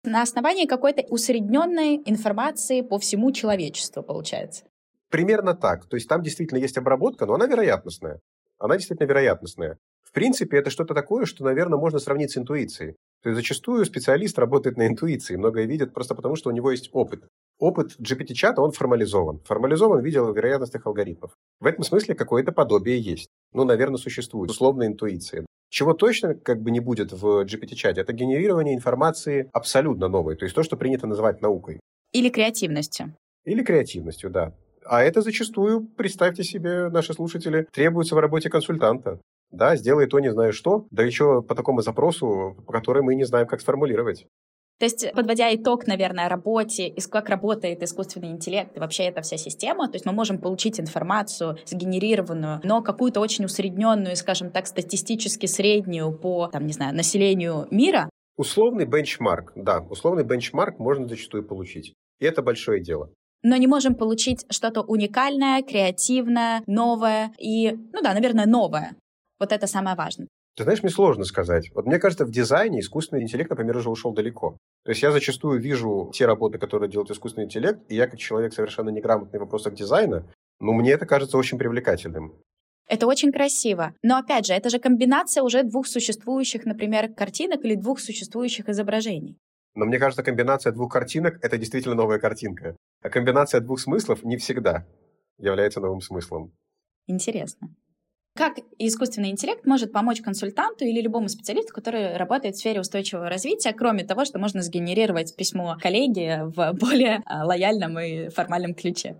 На 0.04 0.22
основании 0.22 0.66
какой-то 0.66 1.02
усредненной 1.08 2.00
информации 2.06 2.82
по 2.82 3.00
всему 3.00 3.32
человечеству, 3.32 4.04
получается. 4.04 4.64
Примерно 5.10 5.54
так. 5.54 5.86
То 5.86 5.96
есть 5.96 6.08
там 6.08 6.22
действительно 6.22 6.58
есть 6.58 6.78
обработка, 6.78 7.26
но 7.26 7.34
она 7.34 7.46
вероятностная. 7.46 8.20
Она 8.60 8.76
действительно 8.76 9.08
вероятностная. 9.08 9.78
В 10.04 10.12
принципе, 10.12 10.58
это 10.58 10.70
что-то 10.70 10.94
такое, 10.94 11.24
что, 11.24 11.42
наверное, 11.42 11.80
можно 11.80 11.98
сравнить 11.98 12.30
с 12.30 12.38
интуицией. 12.38 12.94
То 13.22 13.30
есть 13.30 13.36
зачастую 13.36 13.84
специалист 13.86 14.38
работает 14.38 14.76
на 14.76 14.86
интуиции, 14.86 15.34
многое 15.34 15.64
видит 15.64 15.92
просто 15.92 16.14
потому, 16.14 16.36
что 16.36 16.50
у 16.50 16.52
него 16.52 16.70
есть 16.70 16.90
опыт. 16.92 17.24
Опыт 17.62 17.94
GPT-чата, 18.00 18.60
он 18.60 18.72
формализован. 18.72 19.38
Формализован 19.44 20.00
в 20.00 20.04
виде 20.04 20.18
вероятностных 20.18 20.84
алгоритмов. 20.84 21.30
В 21.60 21.66
этом 21.66 21.84
смысле 21.84 22.16
какое-то 22.16 22.50
подобие 22.50 22.98
есть. 22.98 23.28
Ну, 23.52 23.62
наверное, 23.62 23.98
существует. 23.98 24.50
Условная 24.50 24.88
интуиция. 24.88 25.46
Чего 25.70 25.94
точно 25.94 26.34
как 26.34 26.60
бы 26.60 26.72
не 26.72 26.80
будет 26.80 27.12
в 27.12 27.44
GPT-чате, 27.44 28.00
это 28.00 28.12
генерирование 28.12 28.74
информации 28.74 29.48
абсолютно 29.52 30.08
новой. 30.08 30.34
То 30.34 30.44
есть 30.44 30.56
то, 30.56 30.64
что 30.64 30.76
принято 30.76 31.06
называть 31.06 31.40
наукой. 31.40 31.78
Или 32.10 32.30
креативностью. 32.30 33.14
Или 33.44 33.62
креативностью, 33.62 34.30
да. 34.30 34.54
А 34.84 35.04
это 35.04 35.20
зачастую, 35.20 35.86
представьте 35.96 36.42
себе, 36.42 36.88
наши 36.88 37.14
слушатели, 37.14 37.68
требуется 37.72 38.16
в 38.16 38.18
работе 38.18 38.50
консультанта. 38.50 39.20
Да, 39.52 39.76
сделай 39.76 40.08
то, 40.08 40.18
не 40.18 40.32
знаю 40.32 40.52
что, 40.52 40.88
да 40.90 41.04
еще 41.04 41.42
по 41.42 41.54
такому 41.54 41.80
запросу, 41.82 42.56
по 42.66 42.72
которому 42.72 43.04
мы 43.04 43.14
не 43.14 43.24
знаем, 43.24 43.46
как 43.46 43.60
сформулировать. 43.60 44.26
То 44.82 44.86
есть, 44.86 45.12
подводя 45.12 45.54
итог, 45.54 45.86
наверное, 45.86 46.28
работе, 46.28 46.92
как 47.08 47.28
работает 47.28 47.84
искусственный 47.84 48.30
интеллект 48.32 48.76
и 48.76 48.80
вообще 48.80 49.04
эта 49.04 49.22
вся 49.22 49.36
система, 49.36 49.86
то 49.86 49.94
есть 49.94 50.04
мы 50.04 50.10
можем 50.10 50.38
получить 50.38 50.80
информацию 50.80 51.56
сгенерированную, 51.66 52.60
но 52.64 52.82
какую-то 52.82 53.20
очень 53.20 53.44
усредненную, 53.44 54.16
скажем 54.16 54.50
так, 54.50 54.66
статистически 54.66 55.46
среднюю 55.46 56.10
по, 56.10 56.48
там, 56.48 56.66
не 56.66 56.72
знаю, 56.72 56.96
населению 56.96 57.68
мира. 57.70 58.10
Условный 58.36 58.84
бенчмарк, 58.84 59.52
да, 59.54 59.86
условный 59.88 60.24
бенчмарк 60.24 60.80
можно 60.80 61.06
зачастую 61.06 61.46
получить. 61.46 61.94
И 62.18 62.24
это 62.24 62.42
большое 62.42 62.82
дело 62.82 63.10
но 63.44 63.56
не 63.56 63.66
можем 63.66 63.96
получить 63.96 64.46
что-то 64.50 64.82
уникальное, 64.82 65.62
креативное, 65.62 66.62
новое 66.68 67.32
и, 67.40 67.72
ну 67.72 68.00
да, 68.00 68.14
наверное, 68.14 68.46
новое. 68.46 68.94
Вот 69.40 69.50
это 69.50 69.66
самое 69.66 69.96
важное. 69.96 70.28
Ты 70.54 70.64
знаешь, 70.64 70.82
мне 70.82 70.90
сложно 70.90 71.24
сказать. 71.24 71.70
Вот 71.74 71.86
мне 71.86 71.98
кажется, 71.98 72.26
в 72.26 72.30
дизайне 72.30 72.80
искусственный 72.80 73.22
интеллект, 73.22 73.48
например, 73.48 73.78
уже 73.78 73.88
ушел 73.88 74.12
далеко. 74.12 74.58
То 74.84 74.90
есть 74.90 75.02
я 75.02 75.10
зачастую 75.10 75.60
вижу 75.60 76.10
те 76.12 76.26
работы, 76.26 76.58
которые 76.58 76.90
делает 76.90 77.10
искусственный 77.10 77.46
интеллект, 77.46 77.80
и 77.88 77.94
я 77.94 78.06
как 78.06 78.18
человек 78.18 78.52
совершенно 78.52 78.90
неграмотный 78.90 79.38
в 79.38 79.42
вопросах 79.42 79.74
дизайна, 79.74 80.26
ну, 80.60 80.72
мне 80.72 80.92
это 80.92 81.06
кажется 81.06 81.38
очень 81.38 81.58
привлекательным. 81.58 82.34
Это 82.86 83.06
очень 83.06 83.32
красиво. 83.32 83.94
Но 84.02 84.18
опять 84.18 84.46
же, 84.46 84.52
это 84.52 84.68
же 84.68 84.78
комбинация 84.78 85.42
уже 85.42 85.62
двух 85.62 85.86
существующих, 85.86 86.66
например, 86.66 87.14
картинок 87.14 87.64
или 87.64 87.74
двух 87.74 88.00
существующих 88.00 88.68
изображений. 88.68 89.38
Но 89.74 89.86
мне 89.86 89.98
кажется, 89.98 90.22
комбинация 90.22 90.72
двух 90.72 90.92
картинок– 90.92 91.38
это 91.42 91.56
действительно 91.56 91.94
новая 91.94 92.18
картинка. 92.18 92.76
А 93.02 93.08
комбинация 93.08 93.60
двух 93.60 93.80
смыслов 93.80 94.22
не 94.22 94.36
всегда 94.36 94.86
является 95.38 95.80
новым 95.80 96.00
смыслом. 96.00 96.52
Интересно. 97.06 97.74
Как 98.34 98.54
искусственный 98.78 99.30
интеллект 99.30 99.66
может 99.66 99.92
помочь 99.92 100.22
консультанту 100.22 100.86
или 100.86 101.02
любому 101.02 101.28
специалисту, 101.28 101.74
который 101.74 102.16
работает 102.16 102.54
в 102.54 102.58
сфере 102.58 102.80
устойчивого 102.80 103.28
развития, 103.28 103.74
кроме 103.74 104.04
того, 104.04 104.24
что 104.24 104.38
можно 104.38 104.62
сгенерировать 104.62 105.36
письмо 105.36 105.76
коллеге 105.80 106.44
в 106.44 106.72
более 106.80 107.20
а, 107.26 107.44
лояльном 107.44 107.98
и 107.98 108.28
формальном 108.30 108.74
ключе? 108.74 109.16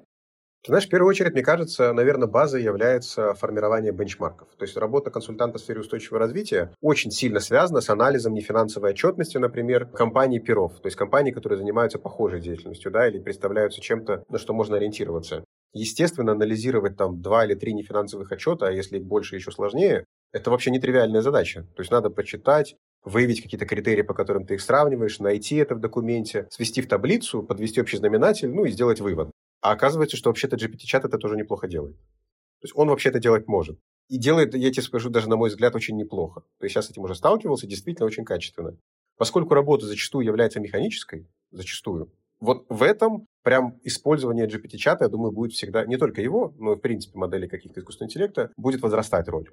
Ты 0.64 0.70
знаешь, 0.70 0.87
в 0.87 0.90
первую 0.90 1.11
очередь, 1.11 1.33
мне 1.33 1.42
кажется, 1.42 1.92
наверное, 1.92 2.29
базой 2.29 2.62
является 2.62 3.35
формирование 3.35 3.92
бенчмарков. 3.92 4.48
То 4.57 4.64
есть 4.64 4.77
работа 4.77 5.11
консультанта 5.11 5.59
в 5.59 5.61
сфере 5.61 5.81
устойчивого 5.81 6.20
развития 6.20 6.72
очень 6.81 7.11
сильно 7.11 7.40
связана 7.40 7.81
с 7.81 7.90
анализом 7.90 8.33
нефинансовой 8.33 8.90
отчетности, 8.92 9.37
например, 9.38 9.87
компаний 9.87 10.38
перов, 10.38 10.81
то 10.81 10.87
есть 10.87 10.96
компаний, 10.96 11.33
которые 11.33 11.59
занимаются 11.59 11.98
похожей 11.98 12.40
деятельностью, 12.40 12.92
да, 12.92 13.09
или 13.09 13.18
представляются 13.18 13.81
чем-то, 13.81 14.25
на 14.29 14.38
что 14.38 14.55
можно 14.55 14.77
ориентироваться. 14.77 15.44
Естественно, 15.72 16.32
анализировать 16.32 16.96
там 16.96 17.22
два 17.22 17.46
или 17.46 17.54
три 17.54 17.72
нефинансовых 17.72 18.30
отчета, 18.30 18.68
а 18.68 18.72
если 18.72 18.98
больше, 18.98 19.37
еще 19.37 19.50
сложнее, 19.50 20.04
это 20.32 20.50
вообще 20.50 20.70
нетривиальная 20.70 21.22
задача. 21.22 21.62
То 21.74 21.80
есть 21.80 21.90
надо 21.90 22.11
почитать, 22.11 22.76
выявить 23.04 23.42
какие-то 23.42 23.66
критерии, 23.66 24.02
по 24.02 24.14
которым 24.14 24.46
ты 24.46 24.54
их 24.54 24.61
сравниваешь, 24.61 25.18
найти 25.18 25.56
это 25.56 25.74
в 25.74 25.80
документе, 25.80 26.46
свести 26.50 26.82
в 26.82 26.88
таблицу, 26.88 27.42
подвести 27.42 27.80
общий 27.80 27.96
знаменатель, 27.96 28.50
ну 28.50 28.64
и 28.64 28.70
сделать 28.70 29.00
вывод. 29.00 29.30
А 29.61 29.72
оказывается, 29.72 30.16
что 30.16 30.30
вообще-то 30.30 30.56
GPT-чат 30.56 31.04
это 31.04 31.18
тоже 31.18 31.37
неплохо 31.37 31.68
делает. 31.68 31.96
То 31.96 32.66
есть 32.66 32.76
он 32.76 32.88
вообще 32.88 33.08
это 33.08 33.18
делать 33.18 33.48
может. 33.48 33.78
И 34.08 34.18
делает, 34.18 34.54
я 34.54 34.70
тебе 34.70 34.82
скажу, 34.82 35.08
даже 35.08 35.28
на 35.28 35.37
мой 35.37 35.48
взгляд, 35.48 35.74
очень 35.74 35.96
неплохо. 35.96 36.42
То 36.58 36.66
есть 36.66 36.76
я 36.76 36.82
с 36.82 36.90
этим 36.90 37.02
уже 37.02 37.14
сталкивался, 37.14 37.66
действительно 37.66 38.06
очень 38.06 38.24
качественно. 38.24 38.76
Поскольку 39.16 39.54
работа 39.54 39.87
зачастую 39.87 40.26
является 40.26 40.61
механической, 40.61 41.28
зачастую, 41.50 42.12
вот 42.42 42.66
в 42.68 42.83
этом 42.83 43.26
прям 43.42 43.78
использование 43.85 44.46
GPT-чата, 44.46 45.05
я 45.05 45.09
думаю, 45.09 45.33
будет 45.33 45.52
всегда, 45.52 45.87
не 45.87 45.96
только 45.96 46.20
его, 46.20 46.52
но 46.59 46.72
и, 46.72 46.76
в 46.76 46.81
принципе, 46.81 47.16
модели 47.18 47.46
каких-то 47.46 47.81
искусственного 47.81 48.11
интеллекта, 48.11 48.50
будет 48.57 48.83
возрастать 48.83 49.28
роль. 49.28 49.48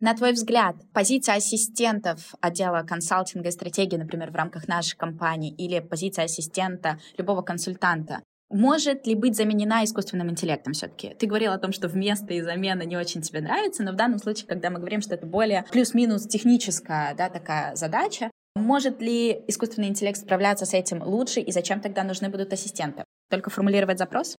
На 0.00 0.14
твой 0.14 0.32
взгляд, 0.32 0.76
позиция 0.92 1.36
ассистентов 1.36 2.34
отдела 2.40 2.82
консалтинга 2.82 3.50
и 3.50 3.52
стратегии, 3.52 3.96
например, 3.96 4.32
в 4.32 4.34
рамках 4.34 4.66
нашей 4.66 4.96
компании, 4.96 5.54
или 5.54 5.78
позиция 5.78 6.24
ассистента 6.24 6.98
любого 7.18 7.42
консультанта, 7.42 8.20
может 8.52 9.06
ли 9.06 9.14
быть 9.14 9.36
заменена 9.36 9.84
искусственным 9.84 10.30
интеллектом 10.30 10.72
все-таки? 10.72 11.14
Ты 11.18 11.26
говорил 11.26 11.52
о 11.52 11.58
том, 11.58 11.72
что 11.72 11.88
вместо 11.88 12.34
и 12.34 12.42
замена 12.42 12.82
не 12.82 12.96
очень 12.96 13.22
тебе 13.22 13.40
нравится, 13.40 13.82
но 13.82 13.92
в 13.92 13.96
данном 13.96 14.18
случае, 14.18 14.46
когда 14.46 14.68
мы 14.70 14.78
говорим, 14.78 15.00
что 15.00 15.14
это 15.14 15.26
более 15.26 15.64
плюс-минус 15.70 16.26
техническая 16.26 17.14
да, 17.14 17.30
такая 17.30 17.74
задача, 17.76 18.30
может 18.72 19.00
ли 19.00 19.44
искусственный 19.48 19.88
интеллект 19.88 20.18
справляться 20.18 20.66
с 20.66 20.74
этим 20.74 21.02
лучше, 21.02 21.40
и 21.40 21.52
зачем 21.52 21.80
тогда 21.80 22.04
нужны 22.04 22.28
будут 22.28 22.52
ассистенты? 22.52 23.04
Только 23.30 23.50
формулировать 23.50 23.98
запрос? 23.98 24.36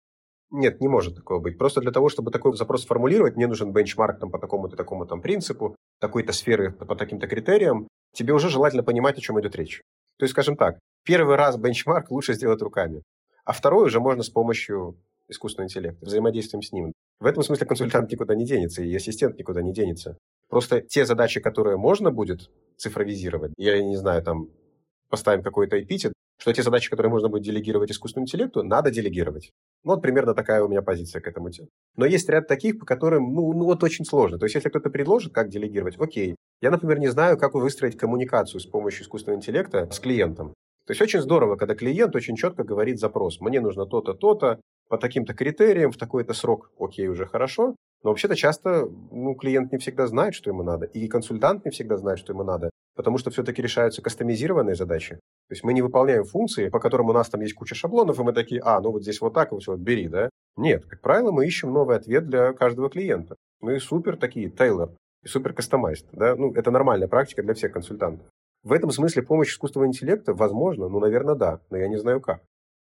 Нет, 0.52 0.82
не 0.82 0.88
может 0.88 1.16
такого 1.16 1.40
быть. 1.40 1.58
Просто 1.58 1.82
для 1.82 1.92
того, 1.92 2.10
чтобы 2.10 2.32
такой 2.32 2.56
запрос 2.56 2.84
сформулировать, 2.84 3.36
мне 3.36 3.48
нужен 3.48 3.74
бенчмарк 3.74 4.20
там, 4.20 4.30
по 4.30 4.40
такому-то 4.40 4.76
такому 4.76 5.06
там 5.06 5.22
принципу, 5.22 5.76
такой-то 6.00 6.34
сферы 6.34 6.72
по 6.72 6.96
таким-то 6.96 7.28
критериям. 7.28 7.88
Тебе 8.14 8.34
уже 8.34 8.50
желательно 8.50 8.84
понимать, 8.84 9.18
о 9.18 9.22
чем 9.22 9.40
идет 9.40 9.56
речь. 9.56 9.82
То 10.20 10.26
есть, 10.26 10.34
скажем 10.34 10.56
так, 10.56 10.78
первый 11.04 11.36
раз 11.36 11.58
бенчмарк 11.58 12.12
лучше 12.12 12.34
сделать 12.34 12.62
руками, 12.62 13.02
а 13.46 13.52
второй 13.54 13.86
уже 13.86 14.00
можно 14.00 14.22
с 14.22 14.30
помощью 14.30 15.00
искусственного 15.28 15.68
интеллекта, 15.68 16.06
взаимодействием 16.06 16.62
с 16.62 16.72
ним. 16.72 16.94
В 17.20 17.26
этом 17.26 17.42
смысле 17.42 17.66
консультант 17.66 18.12
никуда 18.12 18.36
не 18.36 18.46
денется, 18.46 18.84
и 18.84 18.96
ассистент 18.96 19.38
никуда 19.38 19.62
не 19.62 19.74
денется. 19.74 20.18
Просто 20.54 20.82
те 20.82 21.04
задачи, 21.04 21.40
которые 21.40 21.78
можно 21.78 22.12
будет 22.12 22.52
цифровизировать, 22.78 23.54
я 23.58 23.82
не 23.82 23.98
знаю, 23.98 24.22
там, 24.22 24.50
поставим 25.10 25.42
какой-то 25.42 25.82
эпитет, 25.82 26.14
что 26.40 26.54
те 26.54 26.62
задачи, 26.62 26.92
которые 26.92 27.10
можно 27.10 27.28
будет 27.28 27.42
делегировать 27.42 27.90
искусственному 27.90 28.28
интеллекту, 28.28 28.62
надо 28.62 28.92
делегировать. 28.92 29.50
Ну, 29.84 29.94
вот 29.94 30.04
примерно 30.04 30.36
такая 30.36 30.64
у 30.64 30.68
меня 30.68 30.84
позиция 30.84 31.22
к 31.22 31.28
этому 31.28 31.50
делу. 31.50 31.70
Но 31.96 32.06
есть 32.06 32.30
ряд 32.30 32.48
таких, 32.48 32.78
по 32.78 32.86
которым, 32.86 33.34
ну, 33.34 33.52
ну, 33.52 33.66
вот 33.66 33.84
очень 33.84 34.06
сложно. 34.06 34.38
То 34.38 34.46
есть, 34.46 34.54
если 34.54 34.70
кто-то 34.70 34.92
предложит, 34.92 35.34
как 35.34 35.50
делегировать, 35.50 35.96
окей. 36.00 36.36
Я, 36.62 36.70
например, 36.70 37.00
не 37.00 37.08
знаю, 37.08 37.40
как 37.40 37.56
выстроить 37.56 37.98
коммуникацию 37.98 38.62
с 38.62 38.68
помощью 38.68 39.06
искусственного 39.06 39.40
интеллекта 39.40 39.90
с 39.92 40.00
клиентом. 40.00 40.50
То 40.86 40.92
есть, 40.92 41.02
очень 41.02 41.22
здорово, 41.22 41.56
когда 41.56 41.74
клиент 41.74 42.16
очень 42.16 42.36
четко 42.36 42.64
говорит 42.64 43.00
запрос. 43.00 43.42
Мне 43.42 43.60
нужно 43.60 43.88
то-то, 43.88 44.14
то-то, 44.14 44.60
по 44.90 44.98
таким-то 44.98 45.34
критериям, 45.34 45.92
в 45.92 45.98
такой-то 45.98 46.34
срок, 46.34 46.72
окей, 46.80 47.08
уже 47.08 47.26
хорошо. 47.26 47.76
Но 48.04 48.10
вообще-то 48.10 48.36
часто 48.36 48.90
ну, 49.12 49.34
клиент 49.36 49.72
не 49.72 49.78
всегда 49.78 50.08
знает, 50.08 50.36
что 50.36 50.50
ему 50.50 50.64
надо, 50.64 50.86
и 50.86 51.08
консультант 51.08 51.64
не 51.66 51.72
всегда 51.72 51.98
знает, 51.98 52.20
что 52.20 52.34
ему 52.34 52.44
надо, 52.44 52.70
потому 52.96 53.18
что 53.18 53.32
все-таки 53.32 53.62
решаются 53.62 54.02
кастомизированные 54.02 54.76
задачи. 54.76 55.16
То 55.16 55.54
есть 55.54 55.64
мы 55.64 55.74
не 55.74 55.82
выполняем 55.82 56.26
функции, 56.26 56.70
по 56.70 56.80
которым 56.80 57.10
у 57.10 57.14
нас 57.14 57.30
там 57.30 57.42
есть 57.42 57.54
куча 57.54 57.76
шаблонов, 57.76 58.20
и 58.20 58.24
мы 58.24 58.34
такие, 58.34 58.62
а, 58.64 58.82
ну 58.82 58.92
вот 58.92 59.04
здесь 59.04 59.22
вот 59.22 59.34
так, 59.34 59.52
вот, 59.52 59.66
вот 59.68 59.80
бери, 59.80 60.08
да? 60.10 60.30
Нет, 60.58 60.86
как 60.86 61.02
правило, 61.02 61.32
мы 61.32 61.48
ищем 61.48 61.72
новый 61.72 61.96
ответ 61.96 62.28
для 62.28 62.54
каждого 62.54 62.90
клиента. 62.90 63.36
Мы 63.62 63.80
супер 63.80 64.18
такие, 64.18 64.50
тейлор, 64.50 64.92
и 65.24 65.28
супер 65.28 65.54
кастомайзд, 65.54 66.08
да? 66.12 66.36
Ну, 66.36 66.54
это 66.54 66.72
нормальная 66.72 67.08
практика 67.08 67.42
для 67.42 67.54
всех 67.54 67.72
консультантов. 67.72 68.28
В 68.64 68.72
этом 68.72 68.92
смысле 68.92 69.24
помощь 69.24 69.52
искусственного 69.52 69.88
интеллекта 69.88 70.34
возможно, 70.34 70.88
ну, 70.90 71.00
наверное, 71.00 71.36
да, 71.36 71.60
но 71.70 71.78
я 71.78 71.88
не 71.88 71.98
знаю 71.98 72.22
как. 72.22 72.42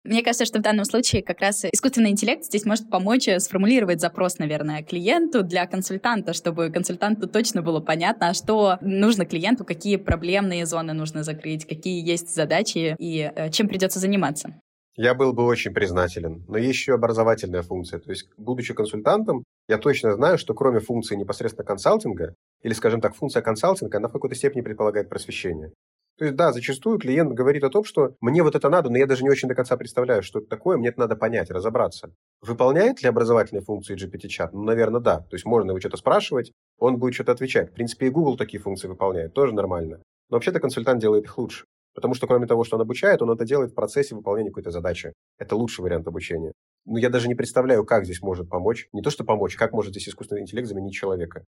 Мне 0.03 0.23
кажется, 0.23 0.47
что 0.47 0.61
в 0.61 0.63
данном 0.63 0.87
случае 0.87 1.23
как 1.23 1.41
раз 1.41 1.65
искусственный 1.67 2.11
интеллект 2.11 2.45
здесь 2.45 2.65
может 2.65 2.89
помочь 2.89 3.29
э, 3.29 3.39
сформулировать 3.39 4.01
запрос, 4.01 4.39
наверное, 4.39 4.83
клиенту 4.83 5.43
для 5.43 5.67
консультанта, 5.67 6.33
чтобы 6.33 6.71
консультанту 6.71 7.29
точно 7.29 7.61
было 7.61 7.81
понятно, 7.81 8.31
а 8.31 8.35
что 8.35 8.79
нужно 8.81 9.27
клиенту, 9.27 9.65
какие 9.65 9.97
проблемные 9.97 10.65
зоны 10.65 10.95
нужно 10.95 11.23
закрыть, 11.23 11.67
какие 11.67 12.03
есть 12.03 12.35
задачи 12.35 12.97
и 12.99 13.31
э, 13.35 13.51
чем 13.51 13.69
придется 13.69 13.99
заниматься. 13.99 14.55
Я 14.97 15.15
был 15.15 15.35
бы 15.35 15.45
очень 15.45 15.73
признателен. 15.73 16.45
Но 16.49 16.57
есть 16.57 16.79
еще 16.79 16.95
образовательная 16.95 17.63
функция. 17.63 18.01
То 18.01 18.11
есть, 18.11 18.29
будучи 18.39 18.75
консультантом, 18.75 19.45
я 19.69 19.77
точно 19.77 20.15
знаю, 20.15 20.39
что 20.39 20.55
кроме 20.55 20.81
функции 20.81 21.15
непосредственно 21.15 21.67
консалтинга, 21.67 22.35
или, 22.63 22.73
скажем 22.73 23.01
так, 23.01 23.15
функция 23.15 23.43
консалтинга, 23.43 23.99
она 23.99 24.09
в 24.09 24.13
какой-то 24.13 24.35
степени 24.35 24.63
предполагает 24.63 25.09
просвещение. 25.09 25.73
То 26.19 26.27
есть, 26.27 26.37
да, 26.37 26.53
зачастую 26.53 26.99
клиент 26.99 27.33
говорит 27.33 27.65
о 27.65 27.71
том, 27.71 27.83
что 27.85 28.15
мне 28.21 28.43
вот 28.43 28.55
это 28.55 28.69
надо, 28.69 28.91
но 28.91 28.99
я 28.99 29.07
даже 29.07 29.23
не 29.23 29.31
очень 29.31 29.49
до 29.49 29.55
конца 29.55 29.77
представляю, 29.77 30.23
что 30.23 30.41
это 30.41 30.49
такое, 30.49 30.77
мне 30.77 30.89
это 30.91 31.01
надо 31.01 31.17
понять, 31.17 31.51
разобраться. 31.51 32.13
Выполняет 32.43 33.03
ли 33.03 33.09
образовательные 33.09 33.63
функции 33.63 33.97
GPT-чат? 33.97 34.53
Ну, 34.53 34.63
наверное, 34.63 35.01
да. 35.01 35.21
То 35.21 35.35
есть 35.35 35.47
можно 35.47 35.71
его 35.71 35.81
что-то 35.81 35.97
спрашивать, 35.97 36.53
он 36.79 36.99
будет 36.99 37.15
что-то 37.15 37.33
отвечать. 37.33 37.71
В 37.71 37.73
принципе, 37.73 38.09
и 38.09 38.11
Google 38.11 38.37
такие 38.37 38.63
функции 38.63 38.87
выполняет, 38.87 39.33
тоже 39.33 39.55
нормально. 39.55 40.03
Но 40.29 40.37
вообще-то 40.37 40.61
консультант 40.61 41.01
делает 41.01 41.25
их 41.25 41.39
лучше. 41.39 41.65
Потому 41.95 42.15
что 42.15 42.27
кроме 42.27 42.47
того, 42.47 42.65
что 42.65 42.77
он 42.77 42.83
обучает, 42.83 43.21
он 43.23 43.31
это 43.31 43.45
делает 43.45 43.73
в 43.73 43.75
процессе 43.75 44.15
выполнения 44.15 44.51
какой-то 44.51 44.71
задачи. 44.71 45.13
Это 45.39 45.57
лучший 45.57 45.83
вариант 45.83 46.07
обучения. 46.07 46.53
Но 46.87 46.99
я 46.99 47.11
даже 47.11 47.29
не 47.29 47.35
представляю, 47.35 47.85
как 47.85 48.05
здесь 48.05 48.23
может 48.23 48.49
помочь. 48.49 48.89
Не 48.93 49.03
то, 49.03 49.11
что 49.11 49.25
помочь, 49.25 49.57
как 49.57 49.73
может 49.73 49.93
здесь 49.93 50.09
искусственный 50.09 50.43
интеллект 50.43 50.69
заменить 50.69 50.95
человека. 50.95 51.45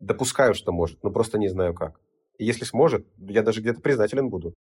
Допускаю, 0.00 0.54
что 0.54 0.72
может, 0.72 1.02
но 1.04 1.10
просто 1.10 1.38
не 1.38 1.48
знаю 1.48 1.74
как. 1.74 2.00
Если 2.38 2.64
сможет, 2.64 3.06
я 3.18 3.42
даже 3.42 3.60
где-то 3.60 3.80
признателен 3.80 4.28
буду. 4.28 4.54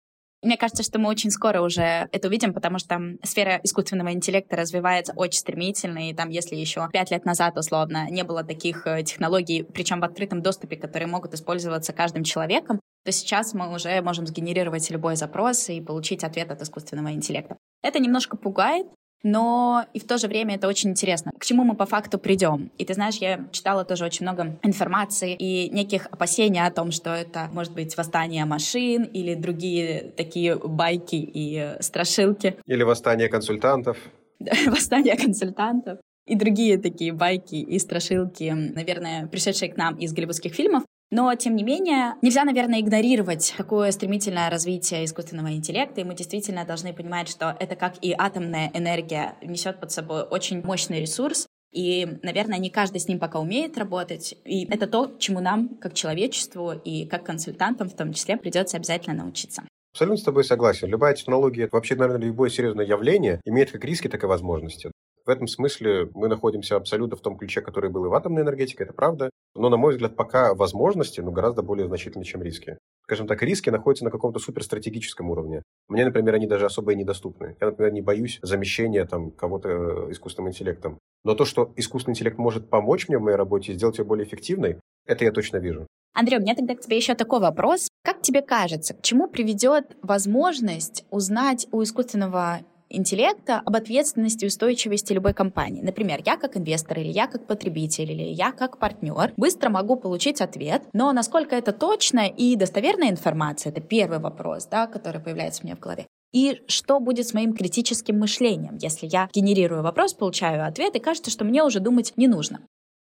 Мне 0.41 0.55
кажется, 0.55 0.83
что 0.83 0.99
мы 0.99 1.09
очень 1.09 1.31
скоро 1.31 1.61
уже 1.61 2.07
это 2.13 2.29
увидим, 2.29 2.53
потому 2.53 2.79
что 2.79 2.97
сфера 3.23 3.59
искусственного 3.61 4.13
интеллекта 4.13 4.55
развивается 4.55 5.11
очень 5.17 5.39
стремительно, 5.39 6.09
и 6.09 6.13
там, 6.13 6.29
если 6.29 6.55
еще 6.55 6.87
пять 6.93 7.11
лет 7.11 7.25
назад, 7.25 7.57
условно, 7.57 8.09
не 8.09 8.23
было 8.23 8.45
таких 8.45 8.87
э, 8.87 9.03
технологий, 9.03 9.63
причем 9.63 9.99
в 9.99 10.05
открытом 10.05 10.41
доступе, 10.41 10.77
которые 10.77 11.09
могут 11.09 11.33
использоваться 11.33 11.91
каждым 11.91 12.23
человеком, 12.23 12.79
то 13.03 13.11
сейчас 13.11 13.53
мы 13.53 13.73
уже 13.73 14.01
можем 14.01 14.27
сгенерировать 14.27 14.89
любой 14.91 15.17
запрос 15.17 15.67
и 15.67 15.81
получить 15.81 16.23
ответ 16.23 16.51
от 16.51 16.61
искусственного 16.61 17.11
интеллекта. 17.11 17.57
Это 17.83 17.99
немножко 17.99 18.37
пугает, 18.37 18.87
но 19.23 19.85
и 19.93 19.99
в 19.99 20.05
то 20.05 20.17
же 20.17 20.27
время 20.27 20.55
это 20.55 20.67
очень 20.67 20.91
интересно. 20.91 21.31
К 21.37 21.45
чему 21.45 21.63
мы 21.63 21.75
по 21.75 21.85
факту 21.85 22.17
придем? 22.17 22.71
И 22.77 22.85
ты 22.85 22.93
знаешь, 22.93 23.15
я 23.15 23.45
читала 23.51 23.85
тоже 23.85 24.05
очень 24.05 24.25
много 24.25 24.57
информации 24.63 25.35
и 25.35 25.69
неких 25.69 26.07
опасений 26.07 26.65
о 26.65 26.71
том, 26.71 26.91
что 26.91 27.11
это 27.11 27.49
может 27.51 27.73
быть 27.73 27.95
восстание 27.97 28.45
машин 28.45 29.03
или 29.03 29.35
другие 29.35 30.11
такие 30.15 30.55
байки 30.55 31.15
и 31.15 31.75
страшилки. 31.81 32.57
Или 32.65 32.83
восстание 32.83 33.29
консультантов. 33.29 33.97
восстание 34.67 35.17
консультантов 35.17 35.99
и 36.29 36.35
другие 36.35 36.77
такие 36.77 37.11
байки 37.11 37.55
и 37.55 37.79
страшилки, 37.79 38.51
наверное, 38.51 39.27
пришедшие 39.27 39.71
к 39.71 39.77
нам 39.77 39.95
из 39.95 40.13
голливудских 40.13 40.53
фильмов. 40.53 40.83
Но, 41.11 41.33
тем 41.35 41.55
не 41.55 41.63
менее, 41.63 42.15
нельзя, 42.21 42.43
наверное, 42.43 42.81
игнорировать 42.81 43.53
такое 43.57 43.91
стремительное 43.91 44.49
развитие 44.49 45.05
искусственного 45.05 45.51
интеллекта, 45.53 46.01
и 46.01 46.03
мы 46.03 46.13
действительно 46.13 46.65
должны 46.65 46.93
понимать, 46.93 47.27
что 47.27 47.55
это 47.59 47.75
как 47.75 47.95
и 48.01 48.13
атомная 48.15 48.69
энергия 48.75 49.35
несет 49.41 49.79
под 49.79 49.91
собой 49.91 50.21
очень 50.21 50.61
мощный 50.61 51.01
ресурс, 51.01 51.47
и, 51.71 52.19
наверное, 52.23 52.59
не 52.59 52.69
каждый 52.69 52.99
с 52.99 53.07
ним 53.07 53.19
пока 53.19 53.39
умеет 53.39 53.77
работать. 53.77 54.35
И 54.45 54.65
это 54.71 54.87
то, 54.87 55.11
чему 55.19 55.39
нам, 55.39 55.77
как 55.77 55.93
человечеству 55.93 56.73
и 56.73 57.05
как 57.05 57.23
консультантам 57.23 57.89
в 57.89 57.95
том 57.95 58.13
числе, 58.13 58.37
придется 58.37 58.77
обязательно 58.77 59.23
научиться. 59.23 59.63
Абсолютно 59.91 60.17
с 60.17 60.23
тобой 60.23 60.43
согласен. 60.43 60.87
Любая 60.87 61.15
технология, 61.15 61.67
вообще, 61.71 61.95
наверное, 61.95 62.27
любое 62.27 62.49
серьезное 62.49 62.85
явление 62.85 63.41
имеет 63.45 63.71
как 63.71 63.83
риски, 63.83 64.07
так 64.07 64.23
и 64.23 64.27
возможности. 64.27 64.91
В 65.29 65.31
этом 65.31 65.47
смысле 65.47 66.09
мы 66.15 66.27
находимся 66.27 66.75
абсолютно 66.75 67.15
в 67.15 67.21
том 67.21 67.37
ключе, 67.37 67.61
который 67.61 67.91
был 67.91 68.03
и 68.03 68.07
в 68.07 68.15
атомной 68.15 68.41
энергетике, 68.41 68.83
это 68.83 68.93
правда. 68.93 69.29
Но, 69.53 69.69
на 69.69 69.77
мой 69.77 69.93
взгляд, 69.93 70.15
пока 70.15 70.55
возможности, 70.55 71.21
ну, 71.21 71.29
гораздо 71.29 71.61
более 71.61 71.85
значительны, 71.85 72.23
чем 72.23 72.41
риски. 72.41 72.79
Скажем 73.03 73.27
так, 73.27 73.43
риски 73.43 73.69
находятся 73.69 74.05
на 74.05 74.09
каком-то 74.09 74.39
суперстратегическом 74.39 75.29
уровне. 75.29 75.61
Мне, 75.87 76.03
например, 76.03 76.33
они 76.33 76.47
даже 76.47 76.65
особо 76.65 76.93
и 76.93 76.95
недоступны. 76.95 77.55
Я, 77.61 77.67
например, 77.67 77.93
не 77.93 78.01
боюсь 78.01 78.39
замещения 78.41 79.05
там 79.05 79.29
кого-то 79.29 79.69
э, 79.69 80.11
искусственным 80.13 80.49
интеллектом. 80.49 80.97
Но 81.23 81.35
то, 81.35 81.45
что 81.45 81.73
искусственный 81.75 82.13
интеллект 82.13 82.39
может 82.39 82.67
помочь 82.67 83.07
мне 83.07 83.19
в 83.19 83.21
моей 83.21 83.37
работе 83.37 83.71
и 83.71 83.75
сделать 83.75 83.99
ее 83.99 84.05
более 84.05 84.25
эффективной, 84.25 84.77
это 85.05 85.25
я 85.25 85.31
точно 85.31 85.57
вижу. 85.57 85.85
Андрей, 86.15 86.39
у 86.39 86.41
меня 86.41 86.55
тогда 86.55 86.73
к 86.73 86.81
тебе 86.81 86.97
еще 86.97 87.13
такой 87.13 87.39
вопрос. 87.39 87.87
Как 88.03 88.23
тебе 88.23 88.41
кажется, 88.41 88.95
к 88.95 89.03
чему 89.03 89.27
приведет 89.27 89.95
возможность 90.01 91.05
узнать 91.11 91.67
у 91.71 91.83
искусственного 91.83 92.61
интеллекта 92.89 93.61
об 93.65 93.75
ответственности 93.75 94.45
и 94.45 94.47
устойчивости 94.47 95.13
любой 95.13 95.33
компании. 95.33 95.81
Например, 95.81 96.21
я 96.25 96.37
как 96.37 96.57
инвестор 96.57 96.99
или 96.99 97.09
я 97.09 97.27
как 97.27 97.47
потребитель 97.47 98.11
или 98.11 98.23
я 98.23 98.51
как 98.51 98.79
партнер 98.79 99.33
быстро 99.37 99.69
могу 99.69 99.95
получить 99.95 100.41
ответ, 100.41 100.83
но 100.93 101.11
насколько 101.11 101.55
это 101.55 101.71
точно 101.71 102.27
и 102.27 102.55
достоверная 102.55 103.09
информация, 103.09 103.71
это 103.71 103.81
первый 103.81 104.19
вопрос, 104.19 104.65
да, 104.67 104.87
который 104.87 105.21
появляется 105.21 105.63
у 105.63 105.65
меня 105.65 105.75
в 105.75 105.79
голове. 105.79 106.07
И 106.31 106.61
что 106.67 106.99
будет 106.99 107.27
с 107.27 107.33
моим 107.33 107.53
критическим 107.53 108.19
мышлением, 108.19 108.77
если 108.79 109.07
я 109.07 109.29
генерирую 109.33 109.81
вопрос, 109.81 110.13
получаю 110.13 110.65
ответ, 110.65 110.95
и 110.95 110.99
кажется, 110.99 111.31
что 111.31 111.43
мне 111.43 111.63
уже 111.63 111.79
думать 111.79 112.13
не 112.17 112.27
нужно. 112.27 112.59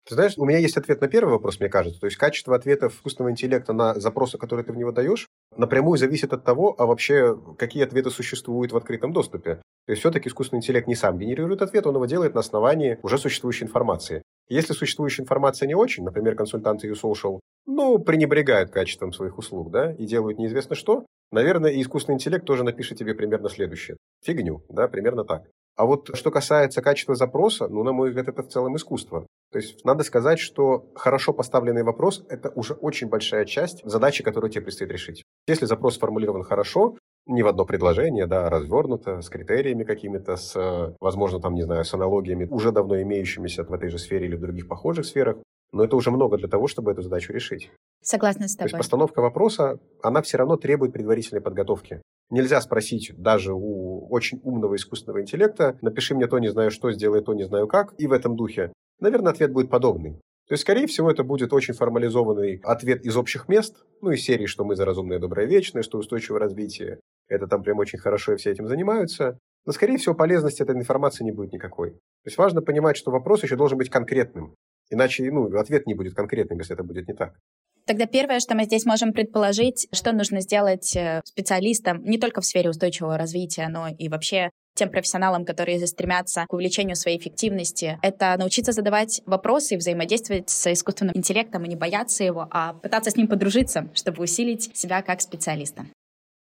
Ты 0.07 0.17
знаешь, 0.17 0.35
у 0.37 0.45
меня 0.45 0.59
есть 0.59 0.77
ответ 0.77 1.01
на 1.01 1.09
первый 1.09 1.31
вопрос, 1.31 1.61
мне 1.61 1.71
кажется. 1.71 1.99
То 1.99 2.07
есть 2.07 2.19
качество 2.19 2.55
ответов 2.55 2.95
искусственного 2.95 3.31
интеллекта 3.33 3.73
на 3.73 3.95
запросы, 3.95 4.37
которые 4.37 4.65
ты 4.65 4.73
в 4.73 4.77
него 4.77 4.93
даешь, 4.93 5.29
напрямую 5.57 5.97
зависит 5.97 6.35
от 6.35 6.45
того, 6.45 6.75
а 6.77 6.85
вообще 6.85 7.39
какие 7.59 7.85
ответы 7.85 8.11
существуют 8.11 8.73
в 8.73 8.77
открытом 8.77 9.15
доступе. 9.15 9.63
То 9.87 9.93
есть 9.93 10.01
все-таки 10.01 10.29
искусственный 10.29 10.59
интеллект 10.59 10.87
не 10.87 10.95
сам 10.95 11.19
генерирует 11.19 11.63
ответ, 11.63 11.87
он 11.87 11.95
его 11.95 12.05
делает 12.05 12.35
на 12.35 12.41
основании 12.41 12.99
уже 13.03 13.17
существующей 13.17 13.65
информации. 13.65 14.23
Если 14.49 14.75
существующая 14.75 15.23
информация 15.23 15.67
не 15.67 15.75
очень, 15.75 16.05
например, 16.05 16.37
консультанты 16.37 16.91
YouSocial, 16.91 17.41
ну, 17.67 17.99
пренебрегают 17.99 18.71
качеством 18.71 19.13
своих 19.13 19.39
услуг, 19.39 19.71
да, 19.71 19.93
и 19.93 20.05
делают 20.05 20.39
неизвестно 20.39 20.77
что, 20.77 21.07
наверное, 21.33 21.71
и 21.71 21.81
искусственный 21.81 22.17
интеллект 22.17 22.45
тоже 22.45 22.63
напишет 22.63 22.99
тебе 22.99 23.15
примерно 23.15 23.49
следующее. 23.49 23.97
Фигню, 24.23 24.63
да, 24.69 24.87
примерно 24.87 25.25
так. 25.25 25.45
А 25.77 25.87
вот 25.87 26.11
что 26.15 26.31
касается 26.31 26.83
качества 26.83 27.15
запроса, 27.15 27.69
ну, 27.69 27.83
на 27.83 27.93
мой 27.93 28.11
взгляд, 28.11 28.29
это 28.29 28.43
в 28.43 28.49
целом 28.49 28.77
искусство. 28.77 29.27
То 29.51 29.59
есть 29.59 29.85
надо 29.85 30.05
сказать, 30.05 30.39
что 30.39 30.87
хорошо 30.95 31.33
поставленный 31.33 31.83
вопрос– 31.83 32.25
это 32.29 32.51
уже 32.51 32.75
очень 32.75 33.09
большая 33.09 33.45
часть 33.45 33.83
задачи, 33.85 34.23
которую 34.23 34.51
тебе 34.51 34.63
предстоит 34.63 34.91
решить. 34.91 35.23
Если 35.47 35.67
запрос 35.67 35.95
сформулирован 35.95 36.43
хорошо, 36.43 36.97
не 37.27 37.43
в 37.43 37.49
одно 37.49 37.65
предложение, 37.65 38.27
да, 38.27 38.47
а 38.47 38.51
развернуто, 38.51 39.21
с 39.21 39.29
критериями 39.29 39.85
какими-то, 39.85 40.37
с, 40.37 40.95
возможно, 41.01 41.41
там, 41.41 41.55
не 41.55 41.63
знаю, 41.63 41.85
с 41.85 41.95
аналогиями, 41.95 42.47
уже 42.51 42.71
давно 42.71 43.01
имеющимися 43.01 43.65
в 43.65 43.73
этой 43.73 43.89
же 43.89 43.99
сфере 43.99 44.27
или 44.27 44.37
в 44.37 44.41
других 44.41 44.69
похожих 44.69 45.07
сферах, 45.07 45.37
но 45.73 45.85
это 45.85 45.97
уже 45.97 46.11
много 46.11 46.37
для 46.37 46.49
того, 46.49 46.67
чтобы 46.69 46.93
эту 46.93 47.03
задачу 47.03 47.33
решить. 47.33 47.71
Согласна 48.03 48.47
с 48.47 48.55
тобой. 48.55 48.71
То 48.71 48.77
есть 48.77 48.79
постановка 48.79 49.21
вопроса, 49.21 49.79
она 50.03 50.21
все 50.23 50.37
равно 50.37 50.57
требует 50.57 50.93
предварительной 50.93 51.41
подготовки. 51.41 52.03
Нельзя 52.31 52.61
спросить 52.61 53.13
даже 53.17 53.53
у 53.53 54.07
очень 54.09 54.41
умного 54.43 54.77
искусственного 54.77 55.23
интеллекта, 55.23 55.79
напиши 55.83 56.15
мне 56.15 56.27
то, 56.27 56.39
не 56.39 56.51
знаю 56.51 56.71
что, 56.71 56.93
сделай 56.93 57.23
то, 57.23 57.35
не 57.35 57.45
знаю 57.45 57.69
как, 57.69 57.95
и 57.99 58.07
в 58.07 58.13
этом 58.13 58.37
духе. 58.37 58.73
Наверное, 59.01 59.33
ответ 59.33 59.53
будет 59.53 59.71
подобный. 59.71 60.21
То 60.47 60.53
есть, 60.53 60.63
скорее 60.63 60.87
всего, 60.87 61.11
это 61.11 61.25
будет 61.25 61.53
очень 61.53 61.73
формализованный 61.73 62.61
ответ 62.65 63.05
из 63.05 63.17
общих 63.17 63.49
мест, 63.49 63.77
ну, 64.03 64.11
из 64.11 64.23
серии, 64.23 64.47
что 64.47 64.65
мы 64.65 64.77
за 64.77 64.85
разумное, 64.85 65.19
доброе, 65.19 65.47
вечное, 65.47 65.83
что 65.83 65.99
устойчивое 65.99 66.39
развитие. 66.39 67.01
Это 67.29 67.47
там 67.47 67.63
прям 67.63 67.79
очень 67.79 67.99
хорошо, 67.99 68.35
и 68.35 68.37
все 68.37 68.51
этим 68.51 68.69
занимаются. 68.69 69.39
Но, 69.65 69.73
скорее 69.73 69.97
всего, 69.97 70.15
полезности 70.15 70.63
этой 70.63 70.77
информации 70.77 71.25
не 71.25 71.33
будет 71.33 71.53
никакой. 71.53 71.93
То 71.93 72.27
есть 72.27 72.37
важно 72.37 72.61
понимать, 72.61 72.99
что 72.99 73.11
вопрос 73.11 73.43
еще 73.43 73.57
должен 73.57 73.79
быть 73.79 73.89
конкретным. 73.89 74.55
Иначе 74.91 75.31
ну, 75.33 75.47
ответ 75.59 75.87
не 75.87 75.95
будет 75.95 76.15
конкретным, 76.15 76.59
если 76.59 76.75
это 76.75 76.85
будет 76.85 77.09
не 77.09 77.15
так. 77.15 77.39
Тогда 77.87 78.07
первое, 78.07 78.41
что 78.41 78.55
мы 78.55 78.65
здесь 78.65 78.87
можем 78.87 79.13
предположить, 79.13 79.89
что 79.93 80.13
нужно 80.13 80.41
сделать 80.41 80.97
э, 80.97 81.21
специалистам 81.25 82.03
не 82.03 82.19
только 82.19 82.41
в 82.41 82.47
сфере 82.47 82.71
устойчивого 82.71 83.19
развития, 83.19 83.69
но 83.69 83.89
и 83.89 84.09
вообще 84.09 84.51
тем 84.75 84.91
профессионалам, 84.91 85.45
которые 85.45 85.87
стремятся 85.87 86.47
к 86.49 86.53
увеличению 86.55 86.97
своей 86.97 87.19
эффективности, 87.19 87.99
это 88.03 88.35
научиться 88.39 88.73
задавать 88.73 89.21
вопросы 89.27 89.75
и 89.75 89.77
взаимодействовать 89.77 90.49
с 90.49 90.73
искусственным 90.73 91.17
интеллектом 91.17 91.65
и 91.65 91.69
не 91.69 91.77
бояться 91.77 92.25
его, 92.25 92.49
а 92.51 92.73
пытаться 92.73 93.11
с 93.11 93.17
ним 93.17 93.29
подружиться, 93.29 93.91
чтобы 93.95 94.23
усилить 94.23 94.75
себя 94.77 95.03
как 95.03 95.21
специалиста. 95.21 95.85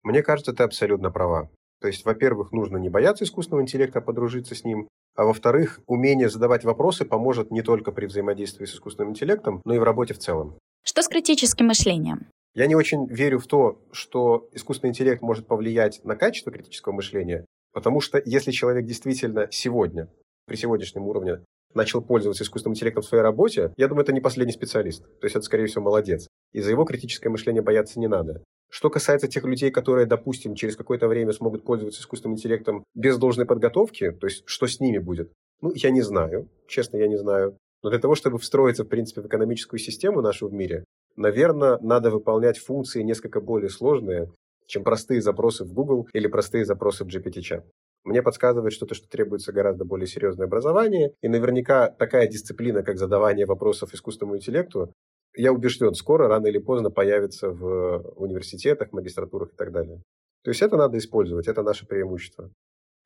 Мне 0.04 0.22
кажется, 0.22 0.52
ты 0.52 0.62
абсолютно 0.62 1.10
права. 1.10 1.50
То 1.80 1.88
есть, 1.88 2.04
во-первых, 2.04 2.52
нужно 2.52 2.76
не 2.76 2.88
бояться 2.88 3.24
искусственного 3.24 3.62
интеллекта, 3.62 3.98
а 3.98 4.02
подружиться 4.02 4.54
с 4.54 4.62
ним. 4.62 4.86
А 5.16 5.24
во-вторых, 5.24 5.80
умение 5.86 6.30
задавать 6.30 6.64
вопросы 6.64 7.04
поможет 7.04 7.50
не 7.50 7.62
только 7.62 7.90
при 7.90 8.06
взаимодействии 8.06 8.64
с 8.64 8.74
искусственным 8.74 9.10
интеллектом, 9.10 9.60
но 9.64 9.74
и 9.74 9.78
в 9.78 9.82
работе 9.82 10.14
в 10.14 10.18
целом. 10.18 10.56
Что 10.82 11.02
с 11.02 11.08
критическим 11.08 11.66
мышлением? 11.66 12.26
Я 12.54 12.66
не 12.66 12.74
очень 12.74 13.06
верю 13.06 13.38
в 13.38 13.46
то, 13.46 13.80
что 13.92 14.48
искусственный 14.52 14.90
интеллект 14.90 15.22
может 15.22 15.46
повлиять 15.46 16.04
на 16.04 16.16
качество 16.16 16.52
критического 16.52 16.92
мышления, 16.92 17.46
потому 17.72 18.00
что 18.00 18.20
если 18.24 18.50
человек 18.50 18.84
действительно 18.84 19.48
сегодня, 19.50 20.08
при 20.46 20.56
сегодняшнем 20.56 21.04
уровне, 21.04 21.38
начал 21.74 22.02
пользоваться 22.02 22.44
искусственным 22.44 22.74
интеллектом 22.74 23.02
в 23.02 23.06
своей 23.06 23.22
работе, 23.22 23.72
я 23.76 23.88
думаю, 23.88 24.02
это 24.02 24.12
не 24.12 24.20
последний 24.20 24.52
специалист. 24.52 25.02
То 25.20 25.24
есть 25.24 25.36
это, 25.36 25.44
скорее 25.44 25.66
всего, 25.66 25.84
молодец. 25.84 26.28
И 26.52 26.60
за 26.60 26.70
его 26.70 26.84
критическое 26.84 27.30
мышление 27.30 27.62
бояться 27.62 27.98
не 27.98 28.08
надо. 28.08 28.42
Что 28.68 28.90
касается 28.90 29.28
тех 29.28 29.44
людей, 29.44 29.70
которые, 29.70 30.06
допустим, 30.06 30.54
через 30.54 30.76
какое-то 30.76 31.06
время 31.06 31.32
смогут 31.32 31.64
пользоваться 31.64 32.00
искусственным 32.00 32.36
интеллектом 32.36 32.84
без 32.94 33.18
должной 33.18 33.46
подготовки, 33.46 34.10
то 34.10 34.26
есть 34.26 34.42
что 34.46 34.66
с 34.66 34.80
ними 34.80 34.98
будет, 34.98 35.32
ну, 35.60 35.72
я 35.74 35.90
не 35.90 36.02
знаю. 36.02 36.48
Честно, 36.66 36.96
я 36.96 37.06
не 37.06 37.16
знаю. 37.16 37.56
Но 37.82 37.90
для 37.90 37.98
того, 37.98 38.14
чтобы 38.14 38.38
встроиться, 38.38 38.84
в 38.84 38.88
принципе, 38.88 39.22
в 39.22 39.26
экономическую 39.26 39.80
систему 39.80 40.20
нашу 40.20 40.48
в 40.48 40.52
мире, 40.52 40.84
наверное, 41.16 41.78
надо 41.80 42.10
выполнять 42.10 42.58
функции 42.58 43.02
несколько 43.02 43.40
более 43.40 43.70
сложные, 43.70 44.32
чем 44.66 44.84
простые 44.84 45.20
запросы 45.20 45.64
в 45.64 45.72
Google 45.72 46.08
или 46.12 46.28
простые 46.28 46.64
запросы 46.64 47.04
в 47.04 47.08
GPT-чат. 47.08 47.64
мне 48.04 48.22
подсказывает 48.22 48.72
что-то, 48.72 48.94
что 48.94 49.08
требуется 49.08 49.52
гораздо 49.52 49.84
более 49.84 50.06
серьезное 50.06 50.46
образование, 50.46 51.12
и 51.20 51.28
наверняка 51.28 51.88
такая 51.88 52.26
дисциплина, 52.26 52.82
как 52.82 52.98
задавание 52.98 53.46
вопросов 53.46 53.94
искусственному 53.94 54.36
интеллекту, 54.36 54.92
я 55.34 55.52
убежден, 55.52 55.94
скоро, 55.94 56.28
рано 56.28 56.46
или 56.46 56.58
поздно 56.58 56.90
появится 56.90 57.50
в 57.50 58.12
университетах, 58.16 58.92
магистратурах 58.92 59.52
и 59.52 59.56
так 59.56 59.72
далее. 59.72 60.02
То 60.44 60.50
есть 60.50 60.62
это 60.62 60.76
надо 60.76 60.98
использовать, 60.98 61.48
это 61.48 61.62
наше 61.62 61.86
преимущество. 61.86 62.50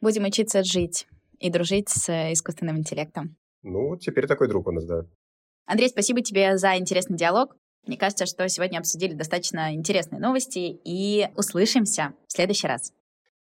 Будем 0.01 0.25
учиться 0.25 0.63
жить 0.65 1.07
и 1.39 1.51
дружить 1.51 1.89
с 1.89 2.33
искусственным 2.33 2.79
интеллектом. 2.79 3.37
Ну, 3.67 3.97
теперь 3.97 4.29
такой 4.29 4.47
друг 4.47 4.69
у 4.69 4.71
нас, 4.71 4.85
да. 4.85 5.07
Андрей, 5.67 5.89
спасибо 5.89 6.23
тебе 6.23 6.57
за 6.57 6.79
интересный 6.79 7.17
диалог. 7.17 7.57
Мне 7.85 7.97
кажется, 7.97 8.25
что 8.25 8.49
сегодня 8.49 8.79
обсудили 8.79 9.13
достаточно 9.13 9.75
интересные 9.75 10.21
новости 10.21 10.79
и 10.85 11.29
услышимся 11.37 12.15
в 12.29 12.33
следующий 12.33 12.69
раз. 12.69 12.93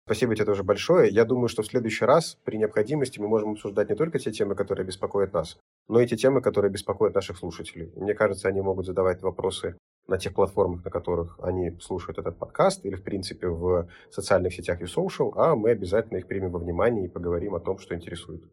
Спасибо 0.06 0.36
тебе 0.36 0.46
тоже 0.46 0.64
большое. 0.64 1.10
Я 1.10 1.24
думаю, 1.24 1.48
что 1.48 1.62
в 1.62 1.68
следующий 1.68 2.04
раз 2.04 2.38
при 2.44 2.58
необходимости 2.58 3.18
мы 3.20 3.30
можем 3.30 3.52
обсуждать 3.52 3.90
не 3.90 3.96
только 3.96 4.20
те 4.20 4.32
темы, 4.32 4.56
которые 4.56 4.86
беспокоят 4.86 5.32
нас, 5.32 5.58
но 5.88 6.02
и 6.02 6.08
те 6.08 6.18
темы, 6.18 6.42
которые 6.42 6.70
беспокоят 6.70 7.16
наших 7.16 7.38
слушателей. 7.38 7.94
Мне 7.96 8.14
кажется, 8.14 8.50
они 8.50 8.60
могут 8.60 8.88
задавать 8.88 9.22
вопросы 9.22 9.78
на 10.08 10.18
тех 10.18 10.34
платформах, 10.34 10.84
на 10.84 10.92
которых 10.92 11.40
они 11.42 11.78
слушают 11.80 12.18
этот 12.18 12.38
подкаст, 12.38 12.84
или, 12.86 12.96
в 12.96 13.04
принципе, 13.04 13.48
в 13.48 13.88
социальных 14.12 14.54
сетях 14.54 14.82
и 14.82 14.86
social, 14.86 15.32
а 15.36 15.56
мы 15.56 15.70
обязательно 15.70 16.18
их 16.18 16.28
примем 16.28 16.52
во 16.52 16.60
внимание 16.60 17.06
и 17.06 17.10
поговорим 17.10 17.56
о 17.56 17.60
том, 17.62 17.78
что 17.78 17.96
интересует. 17.96 18.44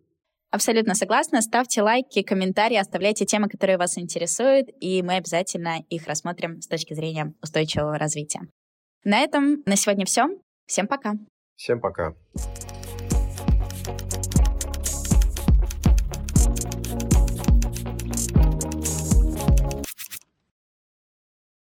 Абсолютно 0.50 0.94
согласна. 0.94 1.42
Ставьте 1.42 1.82
лайки, 1.82 2.22
комментарии, 2.22 2.76
оставляйте 2.76 3.26
темы, 3.26 3.48
которые 3.48 3.78
вас 3.78 3.98
интересуют, 3.98 4.68
и 4.80 5.02
мы 5.02 5.16
обязательно 5.16 5.80
их 5.90 6.06
рассмотрим 6.06 6.60
с 6.60 6.68
точки 6.68 6.94
зрения 6.94 7.34
устойчивого 7.42 7.98
развития. 7.98 8.40
На 9.04 9.20
этом 9.20 9.62
на 9.66 9.76
сегодня 9.76 10.06
все. 10.06 10.26
Всем 10.66 10.86
пока. 10.86 11.14
Всем 11.56 11.80
пока. 11.80 12.14